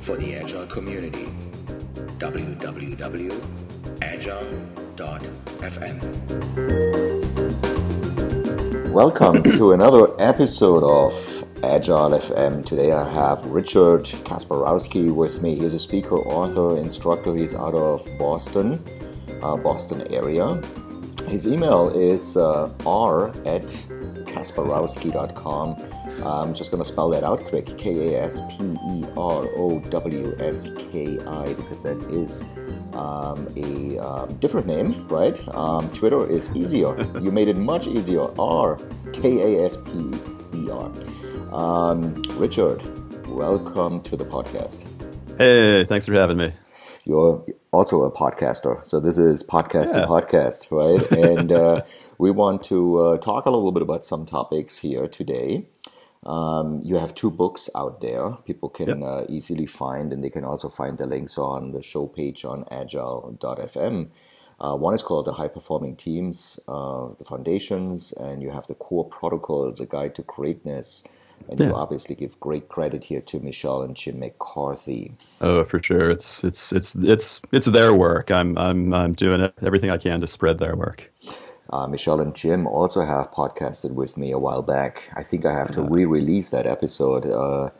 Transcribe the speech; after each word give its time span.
for 0.00 0.16
the 0.16 0.36
Agile 0.36 0.66
community. 0.66 1.26
www.agile.fm. 2.18 3.38
Welcome 8.92 9.42
to 9.42 9.72
another 9.72 10.08
episode 10.18 10.82
of 10.82 11.44
Agile 11.62 12.10
FM. 12.10 12.64
Today 12.64 12.92
I 12.92 13.08
have 13.12 13.44
Richard 13.46 14.04
Kasperowski 14.24 15.14
with 15.14 15.42
me. 15.42 15.54
He's 15.54 15.74
a 15.74 15.78
speaker, 15.78 16.16
author, 16.16 16.78
instructor. 16.78 17.34
He's 17.34 17.54
out 17.54 17.74
of 17.74 18.06
Boston, 18.18 18.82
uh, 19.42 19.56
Boston 19.56 20.02
area. 20.12 20.62
His 21.28 21.46
email 21.46 21.88
is 21.90 22.36
uh, 22.36 22.72
r 22.86 23.28
at 23.44 23.66
kasperowski.com. 24.32 25.87
I'm 26.24 26.52
just 26.52 26.70
going 26.70 26.82
to 26.82 26.88
spell 26.88 27.08
that 27.10 27.22
out 27.22 27.44
quick 27.44 27.78
K 27.78 28.14
A 28.14 28.24
S 28.24 28.40
P 28.50 28.64
E 28.64 29.04
R 29.16 29.44
O 29.56 29.80
W 29.88 30.36
S 30.40 30.68
K 30.90 31.18
I 31.20 31.54
because 31.54 31.80
that 31.80 31.98
is 32.10 32.42
um, 32.92 33.48
a 33.56 33.98
um, 33.98 34.34
different 34.36 34.66
name, 34.66 35.06
right? 35.08 35.38
Um, 35.54 35.88
Twitter 35.90 36.28
is 36.28 36.54
easier. 36.56 36.96
you 37.20 37.30
made 37.30 37.48
it 37.48 37.56
much 37.56 37.86
easier. 37.86 38.28
R 38.40 38.78
K 39.12 39.60
A 39.60 39.64
S 39.64 39.76
P 39.76 40.12
E 40.54 40.70
R. 40.70 40.92
Um, 41.52 42.14
Richard, 42.36 42.82
welcome 43.28 44.02
to 44.02 44.16
the 44.16 44.24
podcast. 44.24 44.86
Hey, 45.38 45.84
thanks 45.84 46.06
for 46.06 46.14
having 46.14 46.36
me. 46.36 46.52
You're 47.04 47.44
also 47.70 48.02
a 48.02 48.10
podcaster, 48.10 48.84
so 48.84 48.98
this 49.00 49.18
is 49.18 49.42
podcast 49.42 49.94
yeah. 49.94 50.00
to 50.00 50.06
podcast, 50.06 50.70
right? 50.70 51.10
and 51.38 51.52
uh, 51.52 51.82
we 52.18 52.32
want 52.32 52.64
to 52.64 53.00
uh, 53.00 53.18
talk 53.18 53.46
a 53.46 53.50
little 53.50 53.72
bit 53.72 53.82
about 53.82 54.04
some 54.04 54.26
topics 54.26 54.78
here 54.78 55.06
today. 55.06 55.66
Um, 56.28 56.82
you 56.84 56.96
have 56.96 57.14
two 57.14 57.30
books 57.30 57.70
out 57.74 58.02
there 58.02 58.32
people 58.44 58.68
can 58.68 59.00
yep. 59.00 59.02
uh, 59.02 59.24
easily 59.30 59.64
find, 59.64 60.12
and 60.12 60.22
they 60.22 60.28
can 60.28 60.44
also 60.44 60.68
find 60.68 60.98
the 60.98 61.06
links 61.06 61.38
on 61.38 61.72
the 61.72 61.82
show 61.82 62.06
page 62.06 62.44
on 62.44 62.66
agile.fm. 62.70 64.10
Uh, 64.60 64.74
one 64.74 64.92
is 64.92 65.02
called 65.02 65.24
The 65.24 65.32
High 65.32 65.48
Performing 65.48 65.96
Teams, 65.96 66.60
uh, 66.68 67.08
The 67.16 67.24
Foundations, 67.24 68.12
and 68.12 68.42
you 68.42 68.50
have 68.50 68.66
The 68.66 68.74
Core 68.74 69.08
Protocols, 69.08 69.80
A 69.80 69.86
Guide 69.86 70.14
to 70.16 70.22
Greatness. 70.22 71.06
And 71.48 71.60
yeah. 71.60 71.68
you 71.68 71.74
obviously 71.74 72.16
give 72.16 72.38
great 72.40 72.68
credit 72.68 73.04
here 73.04 73.20
to 73.22 73.38
Michelle 73.38 73.82
and 73.82 73.94
Jim 73.94 74.18
McCarthy. 74.18 75.12
Oh, 75.40 75.64
for 75.64 75.80
sure. 75.80 76.10
It's 76.10 76.42
it's 76.42 76.72
it's 76.72 76.96
it's 76.96 77.40
it's 77.52 77.66
their 77.66 77.94
work. 77.94 78.32
I'm 78.32 78.58
I'm 78.58 78.92
I'm 78.92 79.12
doing 79.12 79.48
everything 79.62 79.90
I 79.90 79.98
can 79.98 80.20
to 80.20 80.26
spread 80.26 80.58
their 80.58 80.74
work. 80.74 81.12
Uh, 81.70 81.86
Michelle 81.86 82.20
and 82.20 82.34
Jim 82.34 82.66
also 82.66 83.04
have 83.04 83.30
podcasted 83.30 83.94
with 83.94 84.16
me 84.16 84.32
a 84.32 84.38
while 84.38 84.62
back. 84.62 85.10
I 85.14 85.22
think 85.22 85.44
I 85.44 85.52
have 85.52 85.70
to 85.72 85.82
re-release 85.82 86.50
that 86.50 86.66
episode. 86.66 87.26
Uh, 87.26 87.70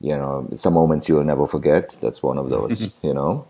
you 0.00 0.16
know, 0.16 0.48
some 0.56 0.74
moments 0.74 1.08
you'll 1.08 1.24
never 1.24 1.46
forget. 1.46 1.96
That's 2.00 2.22
one 2.22 2.38
of 2.38 2.50
those. 2.50 2.94
you 3.02 3.14
know, 3.14 3.46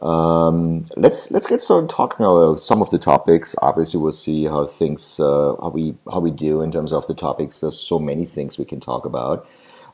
um, 0.00 0.84
let's 0.96 1.30
let's 1.30 1.46
get 1.46 1.60
started 1.62 1.88
talking 1.88 2.26
about 2.26 2.60
some 2.60 2.82
of 2.82 2.90
the 2.90 2.98
topics. 2.98 3.56
Obviously, 3.62 4.00
we'll 4.00 4.12
see 4.12 4.44
how 4.44 4.66
things 4.66 5.18
uh, 5.18 5.56
how 5.60 5.70
we 5.70 5.94
how 6.10 6.20
we 6.20 6.30
do 6.30 6.62
in 6.62 6.70
terms 6.70 6.92
of 6.92 7.06
the 7.06 7.14
topics. 7.14 7.60
There's 7.60 7.78
so 7.78 7.98
many 7.98 8.24
things 8.26 8.58
we 8.58 8.64
can 8.64 8.80
talk 8.80 9.04
about. 9.04 9.48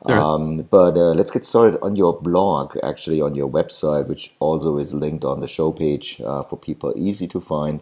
Sure. 0.07 0.21
Um, 0.21 0.63
but 0.63 0.97
uh, 0.97 1.13
let's 1.13 1.31
get 1.31 1.45
started 1.45 1.81
on 1.83 1.97
your 1.97 2.21
blog, 2.21 2.77
actually 2.85 3.21
on 3.21 3.35
your 3.35 3.51
website, 3.51 4.07
which 4.07 4.33
also 4.39 4.79
is 4.79 4.95
linked 4.95 5.25
on 5.25 5.41
the 5.41 5.49
show 5.49 5.73
page 5.73 6.21
uh, 6.25 6.43
for 6.43 6.57
people, 6.57 6.93
easy 6.97 7.27
to 7.29 7.41
find. 7.41 7.81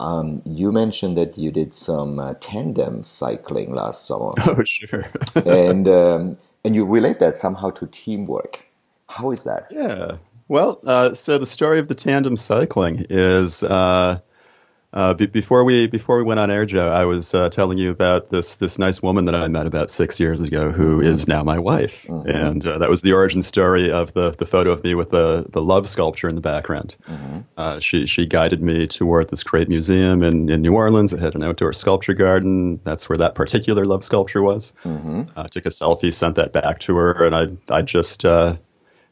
Um, 0.00 0.42
you 0.44 0.70
mentioned 0.72 1.16
that 1.16 1.36
you 1.36 1.50
did 1.50 1.74
some 1.74 2.18
uh, 2.18 2.34
tandem 2.40 3.02
cycling 3.02 3.74
last 3.74 4.06
summer. 4.06 4.32
Oh, 4.46 4.62
sure. 4.64 5.04
and 5.46 5.88
um, 5.88 6.38
and 6.64 6.74
you 6.74 6.84
relate 6.84 7.18
that 7.18 7.36
somehow 7.36 7.70
to 7.70 7.86
teamwork. 7.86 8.64
How 9.08 9.30
is 9.30 9.44
that? 9.44 9.66
Yeah. 9.70 10.16
Well, 10.48 10.78
uh, 10.86 11.14
so 11.14 11.38
the 11.38 11.46
story 11.46 11.78
of 11.78 11.88
the 11.88 11.94
tandem 11.94 12.36
cycling 12.36 13.06
is 13.10 13.62
uh, 13.62 14.20
uh, 14.90 15.12
be- 15.12 15.26
before 15.26 15.64
we 15.64 15.86
before 15.86 16.16
we 16.16 16.22
went 16.22 16.40
on 16.40 16.50
air, 16.50 16.64
Joe, 16.64 16.88
I 16.88 17.04
was 17.04 17.34
uh, 17.34 17.50
telling 17.50 17.76
you 17.76 17.90
about 17.90 18.30
this 18.30 18.56
this 18.56 18.78
nice 18.78 19.02
woman 19.02 19.26
that 19.26 19.34
I 19.34 19.46
met 19.48 19.66
about 19.66 19.90
six 19.90 20.18
years 20.18 20.40
ago, 20.40 20.72
who 20.72 21.02
is 21.02 21.28
now 21.28 21.42
my 21.42 21.58
wife, 21.58 22.06
mm-hmm. 22.06 22.28
and 22.28 22.66
uh, 22.66 22.78
that 22.78 22.88
was 22.88 23.02
the 23.02 23.12
origin 23.12 23.42
story 23.42 23.92
of 23.92 24.14
the 24.14 24.30
the 24.30 24.46
photo 24.46 24.70
of 24.70 24.82
me 24.82 24.94
with 24.94 25.10
the 25.10 25.46
the 25.50 25.60
love 25.60 25.86
sculpture 25.86 26.26
in 26.26 26.36
the 26.36 26.40
background. 26.40 26.96
Mm-hmm. 27.06 27.40
Uh, 27.54 27.80
she 27.80 28.06
she 28.06 28.24
guided 28.24 28.62
me 28.62 28.86
toward 28.86 29.28
this 29.28 29.42
great 29.42 29.68
museum 29.68 30.22
in, 30.22 30.48
in 30.48 30.62
New 30.62 30.74
Orleans. 30.74 31.12
It 31.12 31.20
had 31.20 31.34
an 31.34 31.42
outdoor 31.42 31.74
sculpture 31.74 32.14
garden. 32.14 32.80
That's 32.82 33.10
where 33.10 33.18
that 33.18 33.34
particular 33.34 33.84
love 33.84 34.04
sculpture 34.04 34.42
was. 34.42 34.72
Mm-hmm. 34.84 35.24
I 35.36 35.48
took 35.48 35.66
a 35.66 35.70
selfie, 35.70 36.14
sent 36.14 36.36
that 36.36 36.54
back 36.54 36.80
to 36.80 36.96
her, 36.96 37.26
and 37.26 37.36
I 37.36 37.74
I 37.74 37.82
just 37.82 38.24
uh, 38.24 38.56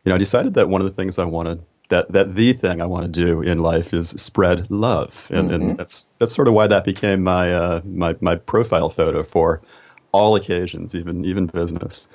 you 0.05 0.09
know 0.09 0.15
I 0.15 0.19
decided 0.19 0.55
that 0.55 0.71
one 0.71 0.81
of 0.81 0.87
the 0.87 0.95
things 0.95 1.19
I 1.19 1.27
wanted 1.27 1.63
that 1.89 2.11
that 2.13 2.35
the 2.35 2.53
thing 2.53 2.81
I 2.81 2.87
want 2.87 3.13
to 3.13 3.25
do 3.25 3.43
in 3.43 3.59
life 3.59 3.95
is 3.95 4.11
spread 4.11 4.71
love, 4.71 5.29
and, 5.31 5.51
mm-hmm. 5.51 5.55
and 5.55 5.79
that's 5.79 6.13
that's 6.19 6.35
sort 6.35 6.49
of 6.49 6.55
why 6.55 6.67
that 6.67 6.85
became 6.85 7.23
my 7.23 7.53
uh, 7.53 7.81
my 7.85 8.17
my 8.21 8.37
profile 8.37 8.89
photo 8.89 9.23
for 9.23 9.63
all 10.13 10.37
occasions, 10.37 10.95
even 10.95 11.25
even 11.25 11.47
business. 11.47 12.09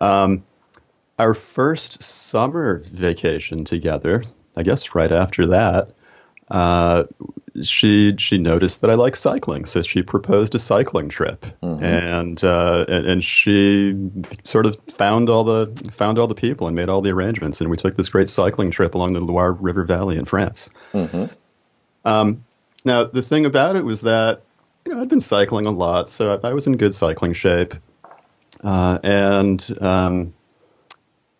Um, 0.00 0.44
our 1.18 1.34
first 1.34 2.02
summer 2.02 2.78
vacation 2.78 3.64
together, 3.64 4.24
I 4.56 4.62
guess 4.62 4.94
right 4.94 5.12
after 5.12 5.48
that, 5.48 5.90
uh, 6.50 7.04
she 7.60 8.14
she 8.16 8.38
noticed 8.38 8.80
that 8.80 8.90
I 8.90 8.94
like 8.94 9.14
cycling, 9.14 9.66
so 9.66 9.82
she 9.82 10.02
proposed 10.02 10.54
a 10.54 10.58
cycling 10.58 11.08
trip, 11.10 11.44
mm-hmm. 11.62 11.84
and, 11.84 12.42
uh, 12.42 12.86
and, 12.88 13.06
and 13.06 13.24
she 13.24 13.94
sort 14.42 14.66
of 14.66 14.78
found 14.88 15.28
all 15.28 15.44
the 15.44 15.90
found 15.90 16.18
all 16.18 16.26
the 16.26 16.34
people 16.34 16.66
and 16.66 16.74
made 16.74 16.88
all 16.88 17.02
the 17.02 17.10
arrangements, 17.10 17.60
and 17.60 17.70
we 17.70 17.76
took 17.76 17.94
this 17.94 18.08
great 18.08 18.30
cycling 18.30 18.70
trip 18.70 18.94
along 18.94 19.12
the 19.12 19.20
Loire 19.20 19.52
River 19.52 19.84
Valley 19.84 20.16
in 20.16 20.24
France. 20.24 20.70
Mm-hmm. 20.94 21.26
Um, 22.04 22.44
now 22.84 23.04
the 23.04 23.22
thing 23.22 23.44
about 23.44 23.76
it 23.76 23.84
was 23.84 24.02
that 24.02 24.42
you 24.86 24.94
know 24.94 25.02
I'd 25.02 25.08
been 25.08 25.20
cycling 25.20 25.66
a 25.66 25.70
lot, 25.70 26.08
so 26.08 26.38
I, 26.42 26.48
I 26.48 26.52
was 26.54 26.66
in 26.66 26.76
good 26.78 26.94
cycling 26.94 27.34
shape, 27.34 27.74
uh, 28.64 28.98
and 29.02 29.78
um, 29.80 30.32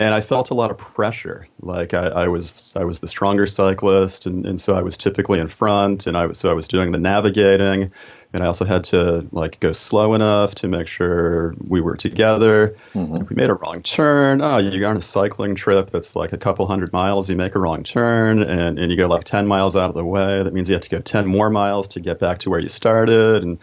and 0.02 0.12
I 0.12 0.20
felt 0.20 0.50
a 0.50 0.54
lot 0.54 0.70
of 0.72 0.78
pressure. 0.78 1.46
Like 1.60 1.94
I, 1.94 2.06
I, 2.08 2.28
was, 2.28 2.74
I 2.76 2.84
was 2.84 2.98
the 2.98 3.06
stronger 3.06 3.46
cyclist, 3.46 4.26
and, 4.26 4.46
and 4.46 4.60
so 4.60 4.74
I 4.74 4.82
was 4.82 4.98
typically 4.98 5.38
in 5.38 5.46
front, 5.46 6.08
and 6.08 6.16
I 6.16 6.26
was, 6.26 6.38
so 6.38 6.50
I 6.50 6.54
was 6.54 6.66
doing 6.66 6.90
the 6.90 6.98
navigating, 6.98 7.92
and 8.32 8.42
I 8.42 8.46
also 8.46 8.64
had 8.64 8.84
to 8.84 9.28
like 9.30 9.60
go 9.60 9.72
slow 9.72 10.14
enough 10.14 10.56
to 10.56 10.68
make 10.68 10.88
sure 10.88 11.54
we 11.58 11.80
were 11.80 11.96
together. 11.96 12.76
Mm-hmm. 12.94 13.16
If 13.16 13.30
we 13.30 13.36
made 13.36 13.50
a 13.50 13.54
wrong 13.54 13.82
turn, 13.82 14.40
oh, 14.40 14.58
you're 14.58 14.88
on 14.88 14.96
a 14.96 15.02
cycling 15.02 15.54
trip 15.54 15.90
that's 15.90 16.16
like 16.16 16.32
a 16.32 16.38
couple 16.38 16.66
hundred 16.66 16.92
miles. 16.92 17.30
You 17.30 17.36
make 17.36 17.54
a 17.54 17.60
wrong 17.60 17.84
turn, 17.84 18.42
and, 18.42 18.78
and 18.80 18.90
you 18.90 18.96
go 18.96 19.06
like 19.06 19.24
ten 19.24 19.46
miles 19.46 19.76
out 19.76 19.88
of 19.88 19.94
the 19.94 20.04
way. 20.04 20.42
That 20.42 20.52
means 20.52 20.68
you 20.68 20.74
have 20.74 20.82
to 20.82 20.90
go 20.90 21.00
ten 21.00 21.26
more 21.26 21.48
miles 21.48 21.88
to 21.88 22.00
get 22.00 22.18
back 22.18 22.40
to 22.40 22.50
where 22.50 22.60
you 22.60 22.68
started, 22.68 23.44
and 23.44 23.58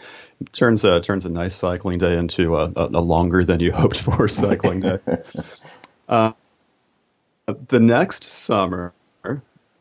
turns 0.53 0.85
a 0.85 1.01
turns 1.01 1.25
a 1.25 1.29
nice 1.29 1.55
cycling 1.55 1.97
day 1.97 2.17
into 2.17 2.55
a, 2.55 2.72
a, 2.75 2.85
a 2.94 3.01
longer 3.01 3.44
than 3.44 3.59
you 3.59 3.72
hoped 3.73 3.99
for 3.99 4.29
cycling 4.29 4.79
day. 4.81 4.99
Uh, 6.09 6.34
the 7.68 7.80
next 7.80 8.24
summer, 8.24 8.94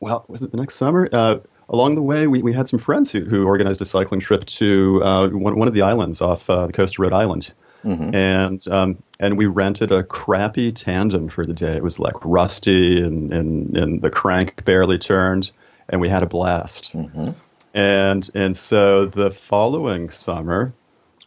well, 0.01 0.25
was 0.29 0.43
it 0.43 0.51
the 0.51 0.59
next 0.59 0.77
summer? 0.77 1.09
Uh, 1.11 1.39
along 1.69 1.95
the 1.95 2.03
way, 2.03 2.27
we, 2.27 2.43
we 2.43 2.53
had 2.53 2.69
some 2.69 2.79
friends 2.79 3.11
who, 3.11 3.25
who 3.25 3.47
organized 3.47 3.81
a 3.81 3.85
cycling 3.85 4.21
trip 4.21 4.45
to 4.47 5.03
uh, 5.03 5.29
one, 5.29 5.57
one 5.57 5.69
of 5.69 5.75
the 5.75 5.83
islands 5.83 6.23
off 6.23 6.49
uh, 6.49 6.67
the 6.67 6.73
coast 6.73 6.95
of 6.95 7.01
Rhode 7.01 7.13
Island. 7.13 7.53
Mm-hmm. 7.85 8.15
And 8.15 8.69
um, 8.69 9.03
and 9.21 9.39
we 9.39 9.47
rented 9.47 9.93
a 9.93 10.03
crappy 10.03 10.73
tandem 10.73 11.29
for 11.29 11.45
the 11.45 11.55
day. 11.55 11.77
It 11.77 11.83
was 11.83 12.01
like 12.01 12.25
rusty 12.25 13.01
and, 13.01 13.33
and, 13.33 13.77
and 13.77 14.03
the 14.03 14.11
crank 14.11 14.65
barely 14.65 14.99
turned, 14.99 15.53
and 15.89 16.01
we 16.01 16.09
had 16.09 16.25
a 16.25 16.27
blast. 16.27 16.97
Mm-hmm. 16.97 17.31
And 17.75 18.31
and 18.35 18.57
so 18.57 19.07
the 19.07 19.31
following 19.31 20.11
summer, 20.11 20.73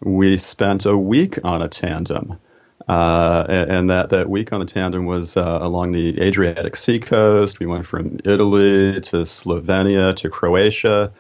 we 0.02 0.38
spent 0.38 0.86
a 0.86 0.98
week 0.98 1.40
on 1.44 1.62
a 1.62 1.70
tandem. 1.70 2.38
Uh, 2.88 3.46
and, 3.48 3.90
that, 3.90 4.10
that 4.10 4.30
week 4.30 4.52
on 4.54 4.60
the 4.60 4.66
tandem 4.66 5.06
was 5.06 5.38
uh, 5.38 5.60
along 5.62 5.92
the 5.92 6.22
Adriatic 6.22 6.76
Sea 6.76 7.00
coast. 7.00 7.60
We 7.60 7.66
went 7.66 7.86
from 7.86 8.20
Italy 8.26 9.00
to 9.02 9.18
Slovenia 9.18 10.16
to 10.18 10.30
Croatia. 10.30 11.12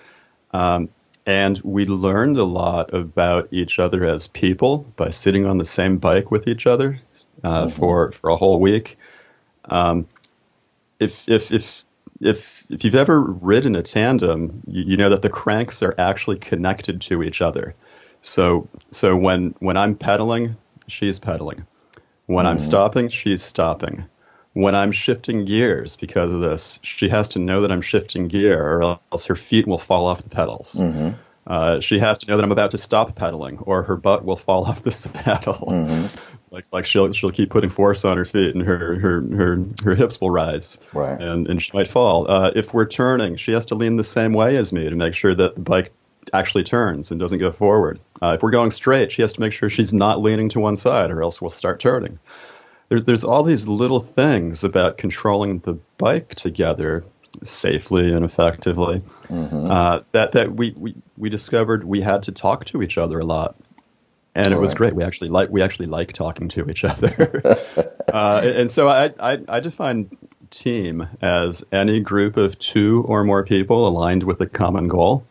Um, 0.52 0.90
and 1.26 1.60
we 1.64 1.86
learned 1.86 2.38
a 2.38 2.44
lot 2.44 2.94
about 2.94 3.50
each 3.52 3.80
other 3.80 4.04
as 4.04 4.28
people 4.28 4.80
by 4.96 5.12
sitting 5.12 5.46
on 5.46 5.58
the 5.58 5.66
same 5.66 5.98
bike 5.98 6.32
with 6.32 6.48
each 6.48 6.66
other 6.66 7.00
uh, 7.44 7.68
mm-hmm. 7.68 7.80
for, 7.80 8.12
for 8.12 8.32
a 8.32 8.36
whole 8.36 8.60
week. 8.60 8.98
Um, 9.66 10.08
if, 11.00 11.30
if, 11.30 11.52
if, 11.52 11.86
if, 12.20 12.66
if 12.70 12.84
you've 12.84 12.96
ever 12.96 13.22
ridden 13.22 13.76
a 13.76 13.84
tandem, 13.84 14.64
you, 14.68 14.84
you 14.88 14.98
know 14.98 15.10
that 15.10 15.22
the 15.22 15.30
cranks 15.30 15.84
are 15.84 15.94
actually 15.98 16.38
connected 16.38 17.02
to 17.02 17.24
each 17.24 17.42
other. 17.42 17.76
So, 18.22 18.68
so 18.90 19.16
when, 19.16 19.56
when 19.60 19.78
I'm 19.78 19.96
pedaling, 19.96 20.58
she's 20.92 21.20
pedaling. 21.20 21.66
When 22.26 22.46
mm. 22.46 22.50
I'm 22.50 22.60
stopping, 22.60 23.10
she's 23.10 23.44
stopping. 23.44 24.06
When 24.54 24.76
I'm 24.76 24.92
shifting 24.92 25.46
gears 25.46 25.96
because 25.96 26.32
of 26.32 26.42
this, 26.42 26.80
she 26.84 27.10
has 27.10 27.30
to 27.30 27.40
know 27.40 27.62
that 27.62 27.72
I'm 27.72 27.82
shifting 27.82 28.28
gear, 28.28 28.62
or 28.62 29.00
else 29.12 29.26
her 29.26 29.36
feet 29.36 29.66
will 29.66 29.78
fall 29.78 30.06
off 30.06 30.24
the 30.24 30.30
pedals. 30.30 30.76
Mm-hmm. 30.76 31.12
Uh, 31.48 31.80
she 31.80 32.00
has 32.00 32.20
to 32.20 32.28
know 32.28 32.38
that 32.38 32.44
I'm 32.44 32.52
about 32.52 32.72
to 32.72 32.78
stop 32.78 33.16
pedaling, 33.16 33.60
or 33.60 33.84
her 33.84 33.98
butt 33.98 34.24
will 34.26 34.36
fall 34.36 34.66
off 34.70 34.84
the 34.84 34.92
saddle. 34.92 35.68
Mm-hmm. 35.68 36.08
Like 36.52 36.66
like 36.74 36.86
she'll 36.86 37.14
she'll 37.14 37.32
keep 37.32 37.50
putting 37.50 37.70
force 37.70 38.04
on 38.04 38.18
her 38.18 38.26
feet, 38.26 38.54
and 38.54 38.68
her 38.68 39.00
her 39.00 39.22
her 39.22 39.66
her 39.86 39.96
hips 39.96 40.20
will 40.20 40.32
rise, 40.32 40.80
Right. 40.92 41.18
and 41.18 41.48
and 41.48 41.62
she 41.62 41.72
might 41.74 41.88
fall. 41.88 42.30
Uh, 42.30 42.52
if 42.54 42.74
we're 42.74 42.88
turning, 42.88 43.38
she 43.38 43.54
has 43.54 43.68
to 43.68 43.76
lean 43.76 43.96
the 43.96 44.04
same 44.04 44.34
way 44.34 44.58
as 44.58 44.74
me 44.74 44.90
to 44.90 44.96
make 44.98 45.14
sure 45.14 45.34
that 45.34 45.56
the 45.56 45.62
bike 45.62 45.94
actually 46.34 46.66
turns 46.66 47.12
and 47.12 47.22
doesn't 47.22 47.40
go 47.40 47.52
forward. 47.52 48.02
Uh, 48.22 48.34
if 48.36 48.44
we're 48.44 48.52
going 48.52 48.72
straight, 48.72 49.12
she 49.12 49.22
has 49.22 49.34
to 49.34 49.42
make 49.42 49.54
sure 49.54 49.70
she's 49.70 49.94
not 49.94 50.22
leaning 50.22 50.50
to 50.50 50.60
one 50.60 50.76
side, 50.76 51.12
or 51.12 51.24
else 51.24 51.42
we'll 51.42 51.50
start 51.50 51.80
turning. 51.80 52.20
There's 52.90 53.04
there's 53.04 53.24
all 53.24 53.44
these 53.44 53.68
little 53.68 54.00
things 54.00 54.64
about 54.64 54.98
controlling 54.98 55.60
the 55.60 55.80
bike 55.98 56.36
together 56.36 57.06
safely 57.44 58.12
and 58.14 58.26
effectively 58.26 59.02
uh, 59.32 60.02
that 60.12 60.34
that 60.34 60.52
we, 60.54 60.74
we 60.78 60.96
we 61.18 61.30
discovered 61.30 61.84
we 61.84 62.02
had 62.02 62.24
to 62.24 62.32
talk 62.32 62.66
to 62.66 62.82
each 62.82 62.98
other 62.98 63.20
a 63.20 63.26
lot, 63.26 63.56
and 64.36 64.48
it 64.54 64.60
was 64.60 64.74
great. 64.74 64.94
We 64.94 65.04
actually 65.04 65.30
like 65.30 65.50
we 65.50 65.62
actually 65.62 65.88
like 65.88 66.14
talking 66.14 66.50
to 66.50 66.70
each 66.70 66.84
other, 66.84 67.42
uh, 68.14 68.42
and, 68.44 68.56
and 68.58 68.72
so 68.72 68.88
I, 68.88 69.14
I 69.20 69.40
I 69.48 69.60
define 69.62 70.10
team 70.50 71.08
as 71.22 71.66
any 71.72 72.02
group 72.02 72.36
of 72.36 72.60
two 72.60 73.06
or 73.08 73.24
more 73.24 73.46
people 73.46 73.88
aligned 73.88 74.24
with 74.24 74.42
a 74.42 74.48
common 74.48 74.90
goal. 74.90 75.26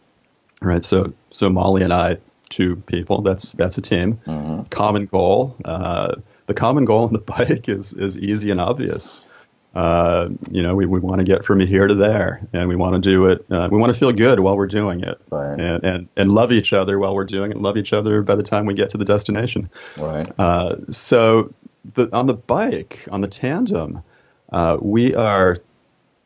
Right. 0.62 0.82
So 0.82 1.12
so 1.30 1.50
Molly 1.50 1.82
and 1.82 1.92
I, 1.92 2.18
two 2.50 2.76
people. 2.76 3.22
That's 3.22 3.52
that's 3.54 3.78
a 3.78 3.80
team. 3.82 4.20
Common 4.68 5.06
goal. 5.06 5.56
Uh, 5.64 6.16
the 6.46 6.54
common 6.54 6.84
goal 6.84 7.04
on 7.04 7.12
the 7.14 7.18
bike 7.34 7.68
is 7.68 7.94
is 7.94 8.18
easy 8.18 8.50
and 8.50 8.60
obvious. 8.60 9.26
Uh, 9.72 10.30
you 10.50 10.64
know, 10.64 10.74
we, 10.74 10.84
we 10.84 10.98
want 10.98 11.20
to 11.20 11.24
get 11.24 11.44
from 11.44 11.60
here 11.60 11.86
to 11.86 11.94
there, 11.94 12.40
and 12.52 12.68
we 12.68 12.74
want 12.74 13.00
to 13.00 13.08
do 13.08 13.26
it. 13.26 13.46
Uh, 13.48 13.68
we 13.70 13.78
want 13.78 13.92
to 13.94 13.98
feel 13.98 14.10
good 14.10 14.40
while 14.40 14.56
we're 14.56 14.66
doing 14.66 15.00
it, 15.04 15.20
Right. 15.30 15.60
and, 15.60 15.84
and 15.84 16.08
and 16.16 16.32
love 16.32 16.50
each 16.50 16.72
other 16.72 16.98
while 16.98 17.14
we're 17.14 17.24
doing 17.24 17.52
it. 17.52 17.56
Love 17.56 17.76
each 17.76 17.92
other 17.92 18.20
by 18.22 18.34
the 18.34 18.42
time 18.42 18.66
we 18.66 18.74
get 18.74 18.90
to 18.90 18.98
the 18.98 19.04
destination. 19.04 19.70
Right. 19.96 20.26
Uh, 20.36 20.74
so 20.90 21.54
the, 21.94 22.08
on 22.12 22.26
the 22.26 22.34
bike, 22.34 23.06
on 23.12 23.20
the 23.20 23.28
tandem, 23.28 24.02
uh, 24.52 24.76
we 24.82 25.14
are 25.14 25.58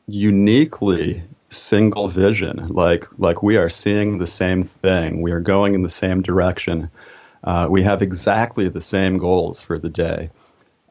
uniquely 0.06 1.23
single 1.55 2.09
vision. 2.09 2.69
Like 2.69 3.06
like 3.19 3.43
we 3.43 3.56
are 3.56 3.71
seeing 3.71 4.19
the 4.19 4.27
same 4.27 4.62
thing. 4.62 5.23
We 5.23 5.33
are 5.33 5.41
going 5.41 5.75
in 5.75 5.83
the 5.83 5.89
same 5.89 6.23
direction. 6.23 6.91
Uh, 7.43 7.69
we 7.71 7.83
have 7.83 8.03
exactly 8.03 8.69
the 8.69 8.81
same 8.81 9.19
goals 9.19 9.62
for 9.62 9.79
the 9.79 9.91
day. 9.91 10.31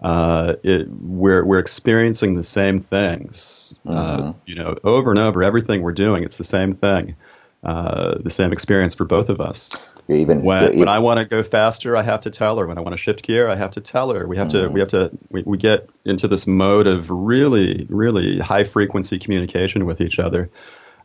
Uh, 0.01 0.56
it, 0.63 0.89
we're 0.89 1.45
we're 1.45 1.60
experiencing 1.60 2.36
the 2.36 2.44
same 2.44 2.80
things. 2.80 3.75
Uh, 3.88 4.33
you 4.45 4.56
know, 4.56 4.75
over 4.83 5.12
and 5.12 5.19
over, 5.19 5.44
everything 5.44 5.81
we're 5.81 5.94
doing, 5.94 6.24
it's 6.24 6.38
the 6.38 6.44
same 6.44 6.74
thing. 6.74 7.15
Uh, 7.63 8.18
the 8.19 8.30
same 8.30 8.51
experience 8.51 8.94
for 8.94 9.06
both 9.06 9.30
of 9.30 9.39
us. 9.39 9.71
Even 10.09 10.44
When, 10.44 10.79
when 10.79 10.88
I 10.89 11.00
want 11.00 11.19
to 11.19 11.25
go 11.25 11.44
faster, 11.44 11.95
I 11.95 12.01
have 12.01 12.21
to 12.21 12.29
tell 12.29 12.57
her. 12.57 12.67
When 12.67 12.77
I 12.77 12.81
want 12.81 12.94
to 12.94 12.97
shift 12.97 13.23
gear, 13.23 13.47
I 13.47 13.55
have 13.55 13.71
to 13.71 13.81
tell 13.81 14.13
her. 14.13 14.27
We 14.27 14.38
have 14.38 14.50
to 14.50 14.67
we 14.67 14.79
have 14.81 14.89
to 14.89 15.11
we, 15.29 15.44
we 15.44 15.57
get 15.57 15.89
into 16.03 16.27
this 16.27 16.45
mode 16.45 16.88
of 16.88 17.09
really 17.09 17.88
really 17.89 18.39
high 18.39 18.65
frequency 18.65 19.17
communication 19.19 19.85
with 19.85 20.01
each 20.01 20.19
other 20.19 20.50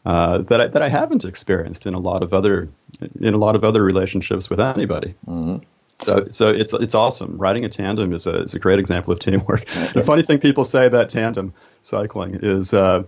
uh, 0.04 0.38
that 0.38 0.60
I, 0.60 0.66
that 0.68 0.82
I 0.82 0.88
haven't 0.88 1.24
experienced 1.24 1.86
in 1.86 1.94
a 1.94 1.98
lot 1.98 2.22
of 2.22 2.32
other 2.32 2.68
in 3.20 3.34
a 3.34 3.38
lot 3.38 3.54
of 3.54 3.64
other 3.64 3.82
relationships 3.84 4.50
with 4.50 4.58
anybody. 4.58 5.14
So, 6.00 6.28
so 6.30 6.48
it's 6.48 6.72
it's 6.72 6.94
awesome. 6.94 7.38
Riding 7.38 7.64
a 7.64 7.68
tandem 7.68 8.12
is 8.12 8.26
a 8.26 8.42
is 8.42 8.54
a 8.54 8.58
great 8.58 8.78
example 8.78 9.12
of 9.12 9.18
teamwork. 9.18 9.64
the 9.94 10.02
funny 10.04 10.22
thing 10.22 10.38
people 10.38 10.64
say 10.64 10.86
about 10.86 11.08
tandem 11.08 11.54
cycling 11.82 12.30
is 12.34 12.72
uh, 12.72 13.02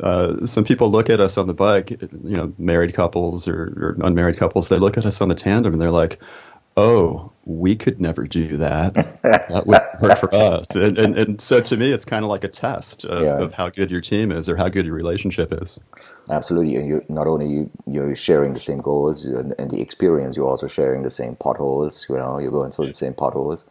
uh, 0.00 0.46
some 0.46 0.64
people 0.64 0.90
look 0.90 1.10
at 1.10 1.20
us 1.20 1.36
on 1.36 1.46
the 1.46 1.54
bike, 1.54 1.90
you 1.90 2.36
know, 2.36 2.52
married 2.58 2.94
couples 2.94 3.46
or, 3.48 3.62
or 3.76 3.96
unmarried 4.06 4.36
couples. 4.38 4.68
They 4.68 4.78
look 4.78 4.96
at 4.96 5.06
us 5.06 5.20
on 5.20 5.28
the 5.28 5.34
tandem 5.34 5.72
and 5.74 5.82
they're 5.82 5.90
like, 5.90 6.20
"Oh, 6.76 7.30
we 7.44 7.76
could 7.76 8.00
never 8.00 8.24
do 8.24 8.56
that. 8.56 8.94
that 9.22 9.66
would 9.66 9.80
work 10.02 10.18
for 10.18 10.34
us." 10.34 10.74
And, 10.74 10.96
and 10.98 11.18
and 11.18 11.40
so 11.40 11.60
to 11.60 11.76
me, 11.76 11.90
it's 11.92 12.04
kind 12.04 12.24
of 12.24 12.30
like 12.30 12.44
a 12.44 12.48
test 12.48 13.04
of, 13.04 13.22
Yeah. 13.22 13.38
of 13.38 13.52
how 13.52 13.68
good 13.68 13.90
your 13.90 14.00
team 14.00 14.32
is 14.32 14.48
or 14.48 14.56
how 14.56 14.68
good 14.68 14.86
your 14.86 14.94
relationship 14.94 15.52
is. 15.62 15.78
Absolutely, 16.30 16.76
and 16.76 16.88
you're 16.88 17.04
not 17.08 17.26
only 17.26 17.48
you 17.48 17.70
you're 17.86 18.14
sharing 18.16 18.54
the 18.54 18.60
same 18.60 18.78
goals 18.80 19.24
and, 19.26 19.54
and 19.58 19.70
the 19.70 19.80
experience, 19.80 20.36
you're 20.36 20.48
also 20.48 20.68
sharing 20.68 21.02
the 21.02 21.10
same 21.10 21.36
potholes. 21.36 22.06
You 22.08 22.16
know, 22.16 22.38
you're 22.38 22.50
going 22.52 22.70
through 22.70 22.86
the 22.86 22.92
same 22.94 23.12
potholes. 23.14 23.64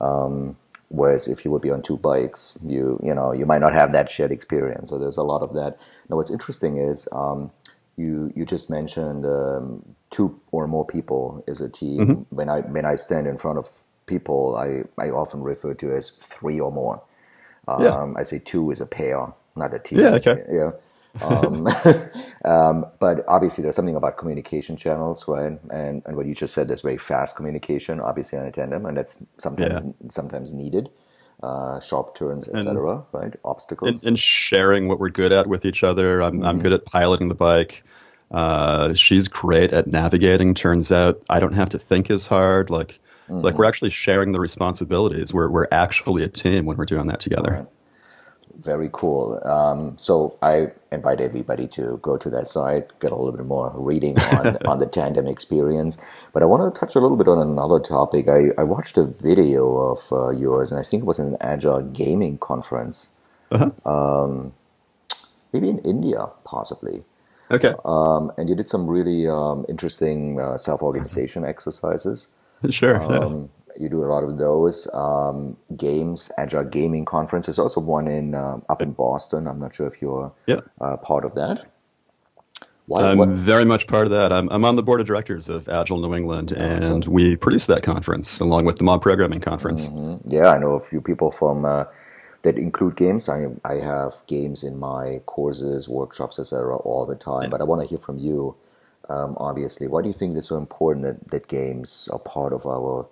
Um, 0.00 0.56
whereas 0.88 1.28
if 1.28 1.44
you 1.44 1.50
would 1.52 1.62
be 1.62 1.70
on 1.70 1.82
two 1.82 1.96
bikes, 1.98 2.58
you 2.64 3.00
you 3.04 3.14
know 3.14 3.32
you 3.32 3.46
might 3.46 3.60
not 3.60 3.74
have 3.74 3.92
that 3.92 4.10
shared 4.10 4.32
experience. 4.32 4.90
So 4.90 4.98
there's 4.98 5.18
a 5.18 5.22
lot 5.24 5.42
of 5.42 5.54
that. 5.54 5.78
Now, 6.10 6.16
what's 6.16 6.30
interesting 6.30 6.78
is 6.78 7.08
um, 7.12 7.50
you 7.96 8.32
you 8.36 8.46
just 8.46 8.70
mentioned 8.70 9.26
um, 9.26 9.84
two 10.10 10.40
or 10.52 10.66
more 10.68 10.86
people 10.86 11.44
is 11.46 11.60
a 11.60 11.68
team. 11.70 12.26
When 12.30 12.48
I 12.50 12.60
when 12.62 12.86
I 12.86 12.96
stand 12.96 13.26
in 13.26 13.38
front 13.38 13.58
of 13.58 13.70
people, 14.06 14.56
I 14.56 14.84
I 15.02 15.10
often 15.10 15.42
refer 15.42 15.74
to 15.74 15.94
as 15.94 16.10
three 16.20 16.60
or 16.60 16.72
more. 16.72 17.02
Um, 17.68 17.82
Yeah. 17.84 18.06
I 18.16 18.24
say 18.24 18.40
two 18.40 18.70
is 18.70 18.80
a 18.80 18.86
pair, 18.86 19.32
not 19.56 19.74
a 19.74 19.78
team. 19.80 20.00
Yeah, 20.00 20.10
okay. 20.16 20.44
Yeah. 20.52 20.72
um, 21.22 21.68
um, 22.44 22.86
but 23.00 23.24
obviously, 23.26 23.62
there's 23.62 23.76
something 23.76 23.96
about 23.96 24.18
communication 24.18 24.76
channels, 24.76 25.26
right? 25.26 25.58
And 25.70 26.02
and 26.04 26.16
what 26.16 26.26
you 26.26 26.34
just 26.34 26.54
said, 26.54 26.68
there's 26.68 26.82
very 26.82 26.98
fast 26.98 27.36
communication, 27.36 28.00
obviously 28.00 28.38
on 28.38 28.46
a 28.46 28.52
tandem, 28.52 28.86
and 28.86 28.96
that's 28.96 29.16
sometimes 29.38 29.94
sometimes 30.10 30.52
needed. 30.52 30.90
Uh, 31.42 31.80
sharp 31.80 32.14
turns, 32.14 32.48
etc. 32.48 33.04
Right? 33.12 33.34
Obstacles. 33.44 33.90
and, 33.90 34.04
and 34.04 34.18
sharing 34.18 34.88
what 34.88 34.98
we're 34.98 35.10
good 35.10 35.32
at 35.32 35.46
with 35.46 35.64
each 35.66 35.82
other. 35.82 36.22
I'm, 36.22 36.42
I'm 36.42 36.60
good 36.60 36.72
at 36.72 36.86
piloting 36.86 37.28
the 37.28 37.34
bike. 37.34 37.82
Uh, 38.30 38.94
she's 38.94 39.28
great 39.28 39.72
at 39.72 39.86
navigating. 39.86 40.54
Turns 40.54 40.90
out 40.92 41.20
I 41.28 41.40
don't 41.40 41.52
have 41.54 41.70
to 41.70 41.78
think 41.78 42.10
as 42.10 42.26
hard. 42.26 42.70
Like, 42.70 43.00
like 43.28 43.56
we're 43.58 43.66
actually 43.66 43.90
sharing 43.90 44.32
the 44.32 44.40
responsibilities. 44.40 45.34
We're 45.34 45.50
we're 45.50 45.68
actually 45.70 46.24
a 46.24 46.28
team 46.28 46.66
when 46.66 46.76
we're 46.76 46.86
doing 46.86 47.08
that 47.08 47.20
together. 47.20 47.66
Very 48.60 48.88
cool. 48.92 49.40
Um, 49.44 49.96
so 49.98 50.36
I 50.40 50.68
invite 50.92 51.20
everybody 51.20 51.66
to 51.68 51.98
go 52.02 52.16
to 52.16 52.30
that 52.30 52.46
site, 52.46 52.98
get 53.00 53.12
a 53.12 53.16
little 53.16 53.32
bit 53.32 53.46
more 53.46 53.72
reading 53.74 54.18
on, 54.18 54.56
on 54.66 54.78
the 54.78 54.86
tandem 54.86 55.26
experience. 55.26 55.98
But 56.32 56.42
I 56.42 56.46
want 56.46 56.72
to 56.72 56.78
touch 56.78 56.94
a 56.94 57.00
little 57.00 57.16
bit 57.16 57.28
on 57.28 57.38
another 57.38 57.80
topic. 57.80 58.28
I, 58.28 58.50
I 58.56 58.64
watched 58.64 58.96
a 58.96 59.04
video 59.04 59.76
of 59.76 60.12
uh, 60.12 60.30
yours, 60.30 60.70
and 60.70 60.80
I 60.80 60.84
think 60.84 61.02
it 61.02 61.06
was 61.06 61.18
an 61.18 61.36
Agile 61.40 61.82
Gaming 61.82 62.38
conference, 62.38 63.10
um, 63.84 64.52
maybe 65.52 65.68
in 65.68 65.78
India, 65.80 66.28
possibly. 66.44 67.04
Okay, 67.50 67.74
Um, 67.84 68.32
and 68.38 68.48
you 68.48 68.54
did 68.54 68.68
some 68.68 68.88
really 68.88 69.28
um, 69.28 69.66
interesting 69.68 70.40
uh, 70.40 70.56
self-organization 70.56 71.44
exercises. 71.44 72.28
sure. 72.70 73.04
yeah. 73.10 73.46
You 73.78 73.88
do 73.88 74.04
a 74.04 74.06
lot 74.06 74.22
of 74.24 74.38
those 74.38 74.92
um, 74.94 75.56
games. 75.76 76.30
Agile 76.38 76.64
Gaming 76.64 77.04
Conference. 77.04 77.46
There's 77.46 77.58
also 77.58 77.80
one 77.80 78.06
in 78.08 78.34
um, 78.34 78.64
up 78.68 78.80
in 78.80 78.92
Boston. 78.92 79.46
I'm 79.46 79.58
not 79.60 79.74
sure 79.74 79.86
if 79.86 80.00
you're 80.00 80.32
Yeah. 80.46 80.60
uh, 80.80 80.96
part 80.98 81.24
of 81.24 81.34
that. 81.34 81.66
Why? 82.86 83.02
I'm 83.10 83.18
what- 83.18 83.30
very 83.30 83.64
much 83.64 83.86
part 83.86 84.04
of 84.06 84.10
that. 84.12 84.32
I'm, 84.32 84.48
I'm 84.50 84.64
on 84.64 84.76
the 84.76 84.82
board 84.82 85.00
of 85.00 85.06
directors 85.06 85.48
of 85.48 85.68
Agile 85.68 85.98
New 85.98 86.14
England, 86.14 86.52
and 86.52 87.04
we 87.06 87.34
produce 87.36 87.66
that 87.66 87.82
conference 87.82 88.40
along 88.40 88.66
with 88.66 88.76
the 88.76 88.84
Mob 88.84 89.02
Programming 89.02 89.40
Conference. 89.40 89.90
yeah, 90.26 90.48
I 90.48 90.58
know 90.58 90.72
a 90.74 90.80
few 90.80 91.00
people 91.00 91.30
from 91.30 91.64
uh, 91.64 91.84
that 92.42 92.58
include 92.58 92.96
games. 92.96 93.28
I 93.28 93.46
I 93.64 93.74
have 93.76 94.22
games 94.26 94.62
in 94.62 94.78
my 94.78 95.20
courses, 95.26 95.88
workshops, 95.88 96.38
etc. 96.38 96.76
all 96.76 97.06
the 97.06 97.16
time. 97.16 97.48
But 97.50 97.60
I 97.60 97.64
want 97.64 97.80
to 97.82 97.86
hear 97.88 97.98
from 97.98 98.18
you. 98.18 98.54
Um, 99.08 99.36
obviously, 99.38 99.86
why 99.88 100.00
do 100.02 100.08
you 100.08 100.14
think 100.14 100.36
it's 100.36 100.48
so 100.48 100.56
important 100.56 101.04
that, 101.04 101.30
that 101.30 101.48
games 101.48 102.08
are 102.12 102.18
part 102.18 102.52
of 102.54 102.66
our 102.66 103.06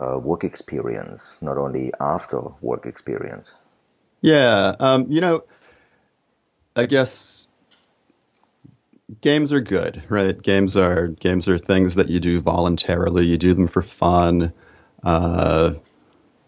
uh, 0.00 0.18
work 0.18 0.44
experience, 0.44 1.40
not 1.42 1.58
only 1.58 1.92
after 2.00 2.40
work 2.60 2.86
experience? 2.86 3.54
Yeah, 4.20 4.74
um, 4.80 5.10
you 5.10 5.20
know, 5.20 5.44
I 6.74 6.86
guess 6.86 7.46
games 9.20 9.52
are 9.52 9.60
good, 9.60 10.02
right? 10.08 10.40
Games 10.40 10.76
are 10.76 11.08
games 11.08 11.48
are 11.48 11.58
things 11.58 11.96
that 11.96 12.08
you 12.08 12.20
do 12.20 12.40
voluntarily. 12.40 13.26
You 13.26 13.36
do 13.36 13.54
them 13.54 13.68
for 13.68 13.82
fun. 13.82 14.52
Uh, 15.02 15.74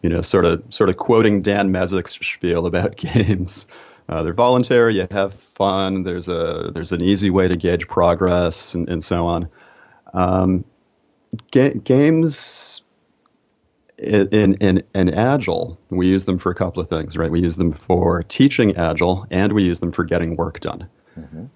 you 0.03 0.11
know, 0.11 0.23
sort 0.23 0.45
of 0.45 0.65
sort 0.71 0.91
of 0.91 0.97
quoting 0.97 1.43
Dan 1.43 1.73
Mezick's 1.73 2.15
spiel 2.27 2.67
about 2.67 2.97
games. 2.97 3.67
Uh, 4.09 4.25
they're 4.25 4.33
voluntary. 4.33 4.97
You 4.97 5.07
have 5.11 5.35
fun. 5.35 6.03
There's 6.03 6.29
a 6.29 6.71
there's 6.75 6.93
an 6.93 7.03
easy 7.03 7.31
way 7.31 7.49
to 7.49 7.57
gauge 7.57 7.87
progress 7.87 8.75
and, 8.75 8.89
and 8.89 9.05
so 9.05 9.27
on. 9.27 9.49
Um, 10.13 10.65
ga- 11.53 11.75
games 11.75 12.83
in, 14.01 14.55
in, 14.55 14.83
in 14.95 15.15
Agile, 15.15 15.79
we 15.91 16.07
use 16.07 16.25
them 16.25 16.39
for 16.39 16.51
a 16.51 16.55
couple 16.55 16.83
of 16.83 16.89
things, 16.89 17.17
right? 17.17 17.31
We 17.31 17.41
use 17.41 17.57
them 17.57 17.73
for 17.73 18.23
teaching 18.23 18.77
Agile, 18.77 19.27
and 19.31 19.53
we 19.53 19.65
use 19.65 19.81
them 19.81 19.93
for 19.93 20.05
getting 20.05 20.37
work 20.37 20.61
done. 20.61 20.89